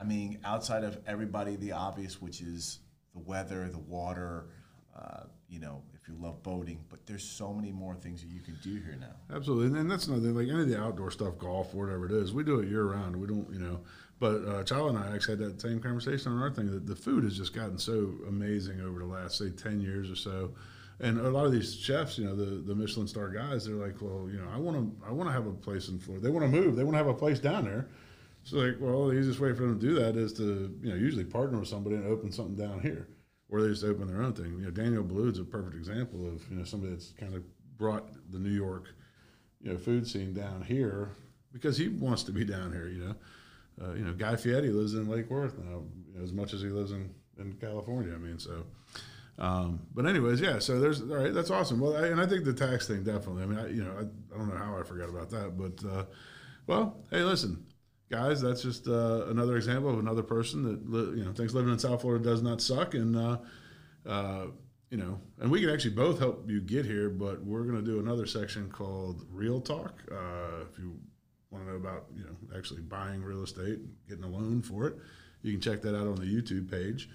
I 0.00 0.04
mean, 0.04 0.40
outside 0.44 0.82
of 0.82 0.98
everybody, 1.06 1.54
the 1.54 1.70
obvious, 1.72 2.20
which 2.20 2.40
is 2.40 2.80
the 3.12 3.20
weather, 3.20 3.68
the 3.68 3.78
water. 3.78 4.48
Uh, 4.96 5.24
you 5.48 5.60
know, 5.60 5.82
you 6.08 6.14
love 6.20 6.42
boating, 6.42 6.78
but 6.88 7.04
there's 7.06 7.24
so 7.24 7.52
many 7.52 7.72
more 7.72 7.94
things 7.94 8.22
that 8.22 8.28
you 8.28 8.40
can 8.40 8.56
do 8.62 8.74
here 8.74 8.96
now. 9.00 9.34
Absolutely, 9.34 9.78
and, 9.78 9.90
that's 9.90 10.06
another 10.06 10.28
like 10.28 10.48
any 10.48 10.62
of 10.62 10.68
the 10.68 10.80
outdoor 10.80 11.10
stuff, 11.10 11.38
golf, 11.38 11.74
whatever 11.74 12.06
it 12.06 12.12
is. 12.12 12.32
We 12.32 12.44
do 12.44 12.60
it 12.60 12.68
year 12.68 12.84
round. 12.84 13.16
We 13.16 13.26
don't, 13.26 13.48
you 13.52 13.58
know. 13.58 13.80
But 14.18 14.44
uh, 14.46 14.64
Charlie 14.64 14.90
and 14.90 14.98
I 14.98 15.14
actually 15.14 15.38
had 15.38 15.50
that 15.50 15.60
same 15.60 15.80
conversation 15.80 16.32
on 16.32 16.42
our 16.42 16.50
thing. 16.50 16.70
That 16.70 16.86
the 16.86 16.96
food 16.96 17.24
has 17.24 17.36
just 17.36 17.54
gotten 17.54 17.78
so 17.78 18.14
amazing 18.28 18.80
over 18.80 19.00
the 19.00 19.04
last 19.04 19.38
say 19.38 19.50
ten 19.50 19.80
years 19.80 20.10
or 20.10 20.16
so, 20.16 20.54
and 21.00 21.18
a 21.18 21.30
lot 21.30 21.44
of 21.44 21.52
these 21.52 21.74
chefs, 21.74 22.18
you 22.18 22.24
know, 22.24 22.34
the 22.34 22.62
the 22.62 22.74
Michelin 22.74 23.06
star 23.06 23.28
guys, 23.28 23.66
they're 23.66 23.74
like, 23.74 24.00
well, 24.00 24.28
you 24.30 24.38
know, 24.38 24.48
I 24.54 24.58
want 24.58 24.76
to 24.76 25.06
I 25.06 25.12
want 25.12 25.28
to 25.28 25.32
have 25.32 25.46
a 25.46 25.52
place 25.52 25.88
in 25.88 25.98
Florida. 25.98 26.24
They 26.24 26.30
want 26.30 26.50
to 26.50 26.60
move. 26.60 26.76
They 26.76 26.84
want 26.84 26.94
to 26.94 26.98
have 26.98 27.08
a 27.08 27.14
place 27.14 27.38
down 27.38 27.64
there. 27.64 27.88
So 28.44 28.58
like, 28.58 28.76
well, 28.80 29.08
the 29.08 29.18
easiest 29.18 29.40
way 29.40 29.52
for 29.52 29.62
them 29.62 29.78
to 29.78 29.86
do 29.86 29.94
that 29.94 30.16
is 30.16 30.32
to 30.34 30.74
you 30.80 30.90
know 30.90 30.94
usually 30.94 31.24
partner 31.24 31.58
with 31.58 31.68
somebody 31.68 31.96
and 31.96 32.06
open 32.06 32.32
something 32.32 32.54
down 32.54 32.80
here, 32.80 33.08
or 33.48 33.62
they 33.62 33.68
just 33.68 33.84
open 33.84 34.06
their 34.06 34.22
own 34.22 34.32
thing. 34.32 34.58
You 34.58 34.64
know, 34.66 34.70
Daniel 34.70 35.04
Boulud's 35.04 35.38
a 35.38 35.44
perfect 35.44 35.76
example 35.76 36.26
of 36.26 36.42
you 36.50 36.56
know 36.58 36.64
somebody 36.64 36.92
that's 36.92 37.12
kind 37.12 37.34
of 37.34 37.42
brought 37.76 38.08
the 38.30 38.38
New 38.38 38.50
York 38.50 38.94
you 39.60 39.72
know 39.72 39.78
food 39.78 40.06
scene 40.06 40.32
down 40.32 40.62
here 40.62 41.10
because 41.52 41.76
he 41.76 41.88
wants 41.88 42.22
to 42.24 42.32
be 42.32 42.44
down 42.44 42.72
here. 42.72 42.88
You 42.88 43.04
know, 43.04 43.84
uh, 43.84 43.92
you 43.94 44.04
know 44.04 44.12
Guy 44.12 44.36
Fieri 44.36 44.70
lives 44.70 44.94
in 44.94 45.08
Lake 45.08 45.30
Worth 45.30 45.58
now 45.58 45.82
you 46.08 46.18
know, 46.18 46.24
as 46.24 46.32
much 46.32 46.52
as 46.52 46.62
he 46.62 46.68
lives 46.68 46.92
in 46.92 47.14
in 47.38 47.52
California. 47.54 48.14
I 48.14 48.18
mean, 48.18 48.38
so. 48.38 48.64
Um, 49.38 49.80
but 49.94 50.06
anyways, 50.06 50.40
yeah. 50.40 50.60
So 50.60 50.80
there's 50.80 51.02
all 51.02 51.08
right. 51.08 51.34
That's 51.34 51.50
awesome. 51.50 51.78
Well, 51.78 51.94
I, 51.94 52.06
and 52.06 52.18
I 52.18 52.26
think 52.26 52.44
the 52.44 52.54
tax 52.54 52.88
thing 52.88 53.04
definitely. 53.04 53.42
I 53.42 53.46
mean, 53.46 53.58
I, 53.58 53.68
you 53.68 53.84
know, 53.84 53.92
I, 53.92 54.34
I 54.34 54.38
don't 54.38 54.48
know 54.48 54.56
how 54.56 54.78
I 54.78 54.82
forgot 54.82 55.10
about 55.10 55.28
that, 55.28 55.58
but 55.58 55.86
uh, 55.86 56.04
well, 56.66 56.96
hey, 57.10 57.22
listen, 57.22 57.66
guys, 58.10 58.40
that's 58.40 58.62
just 58.62 58.88
uh, 58.88 59.26
another 59.28 59.56
example 59.56 59.90
of 59.90 59.98
another 59.98 60.22
person 60.22 60.62
that 60.62 60.90
li- 60.90 61.18
you 61.18 61.24
know 61.24 61.32
thinks 61.32 61.54
living 61.54 61.72
in 61.72 61.78
South 61.78 62.00
Florida 62.02 62.22
does 62.22 62.42
not 62.42 62.60
suck, 62.60 62.94
and 62.94 63.16
uh, 63.16 63.38
uh, 64.06 64.46
you 64.90 64.96
know, 64.96 65.20
and 65.40 65.50
we 65.50 65.60
can 65.60 65.70
actually 65.70 65.94
both 65.94 66.18
help 66.18 66.48
you 66.48 66.60
get 66.60 66.84
here. 66.84 67.10
But 67.10 67.44
we're 67.44 67.64
going 67.64 67.76
to 67.76 67.82
do 67.82 67.98
another 67.98 68.26
section 68.26 68.70
called 68.70 69.24
Real 69.30 69.60
Talk. 69.60 70.02
Uh, 70.10 70.64
if 70.70 70.78
you 70.78 70.98
want 71.50 71.64
to 71.66 71.70
know 71.70 71.76
about 71.76 72.06
you 72.14 72.24
know 72.24 72.56
actually 72.56 72.82
buying 72.82 73.22
real 73.22 73.42
estate, 73.42 73.80
getting 74.08 74.24
a 74.24 74.28
loan 74.28 74.62
for 74.62 74.86
it, 74.86 74.96
you 75.42 75.52
can 75.52 75.60
check 75.60 75.82
that 75.82 75.96
out 75.96 76.06
on 76.06 76.16
the 76.16 76.26
YouTube 76.26 76.70
page. 76.70 77.08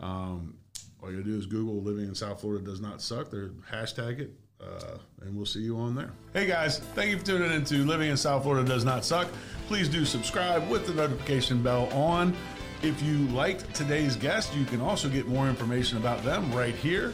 Um, 0.00 0.54
all 1.02 1.10
you 1.10 1.18
gotta 1.18 1.30
do 1.30 1.38
is 1.38 1.46
Google 1.46 1.82
"living 1.82 2.06
in 2.06 2.14
South 2.14 2.40
Florida 2.40 2.64
does 2.64 2.80
not 2.80 3.02
suck." 3.02 3.30
There, 3.30 3.50
hashtag 3.70 4.20
it, 4.20 4.30
uh, 4.62 4.98
and 5.22 5.36
we'll 5.36 5.46
see 5.46 5.60
you 5.60 5.78
on 5.78 5.94
there. 5.94 6.10
Hey 6.32 6.46
guys, 6.46 6.78
thank 6.94 7.10
you 7.10 7.18
for 7.18 7.24
tuning 7.24 7.52
in 7.52 7.64
to 7.66 7.84
"Living 7.84 8.10
in 8.10 8.16
South 8.16 8.42
Florida 8.42 8.66
Does 8.66 8.84
Not 8.84 9.04
Suck." 9.04 9.28
Please 9.66 9.88
do 9.88 10.04
subscribe 10.04 10.68
with 10.68 10.86
the 10.86 10.94
notification 10.94 11.62
bell 11.62 11.88
on. 11.92 12.34
If 12.82 13.02
you 13.02 13.18
liked 13.28 13.74
today's 13.74 14.16
guest, 14.16 14.54
you 14.54 14.64
can 14.64 14.80
also 14.80 15.08
get 15.08 15.26
more 15.26 15.48
information 15.48 15.98
about 15.98 16.22
them 16.22 16.52
right 16.52 16.74
here. 16.74 17.12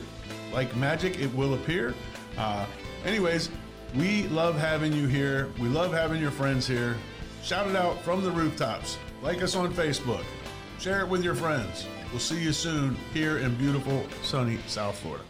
Like 0.52 0.74
magic, 0.76 1.18
it 1.18 1.34
will 1.34 1.54
appear. 1.54 1.94
Uh, 2.36 2.66
anyways, 3.04 3.50
we 3.94 4.28
love 4.28 4.58
having 4.58 4.92
you 4.92 5.06
here. 5.06 5.48
We 5.58 5.68
love 5.68 5.92
having 5.92 6.20
your 6.20 6.30
friends 6.30 6.66
here. 6.66 6.96
Shout 7.42 7.68
it 7.68 7.76
out 7.76 8.00
from 8.02 8.22
the 8.22 8.30
rooftops. 8.30 8.98
Like 9.22 9.42
us 9.42 9.56
on 9.56 9.72
Facebook. 9.72 10.24
Share 10.78 11.00
it 11.00 11.08
with 11.08 11.24
your 11.24 11.34
friends. 11.34 11.86
We'll 12.10 12.20
see 12.20 12.40
you 12.40 12.52
soon 12.52 12.96
here 13.12 13.38
in 13.38 13.54
beautiful, 13.56 14.06
sunny 14.22 14.58
South 14.66 14.98
Florida. 14.98 15.24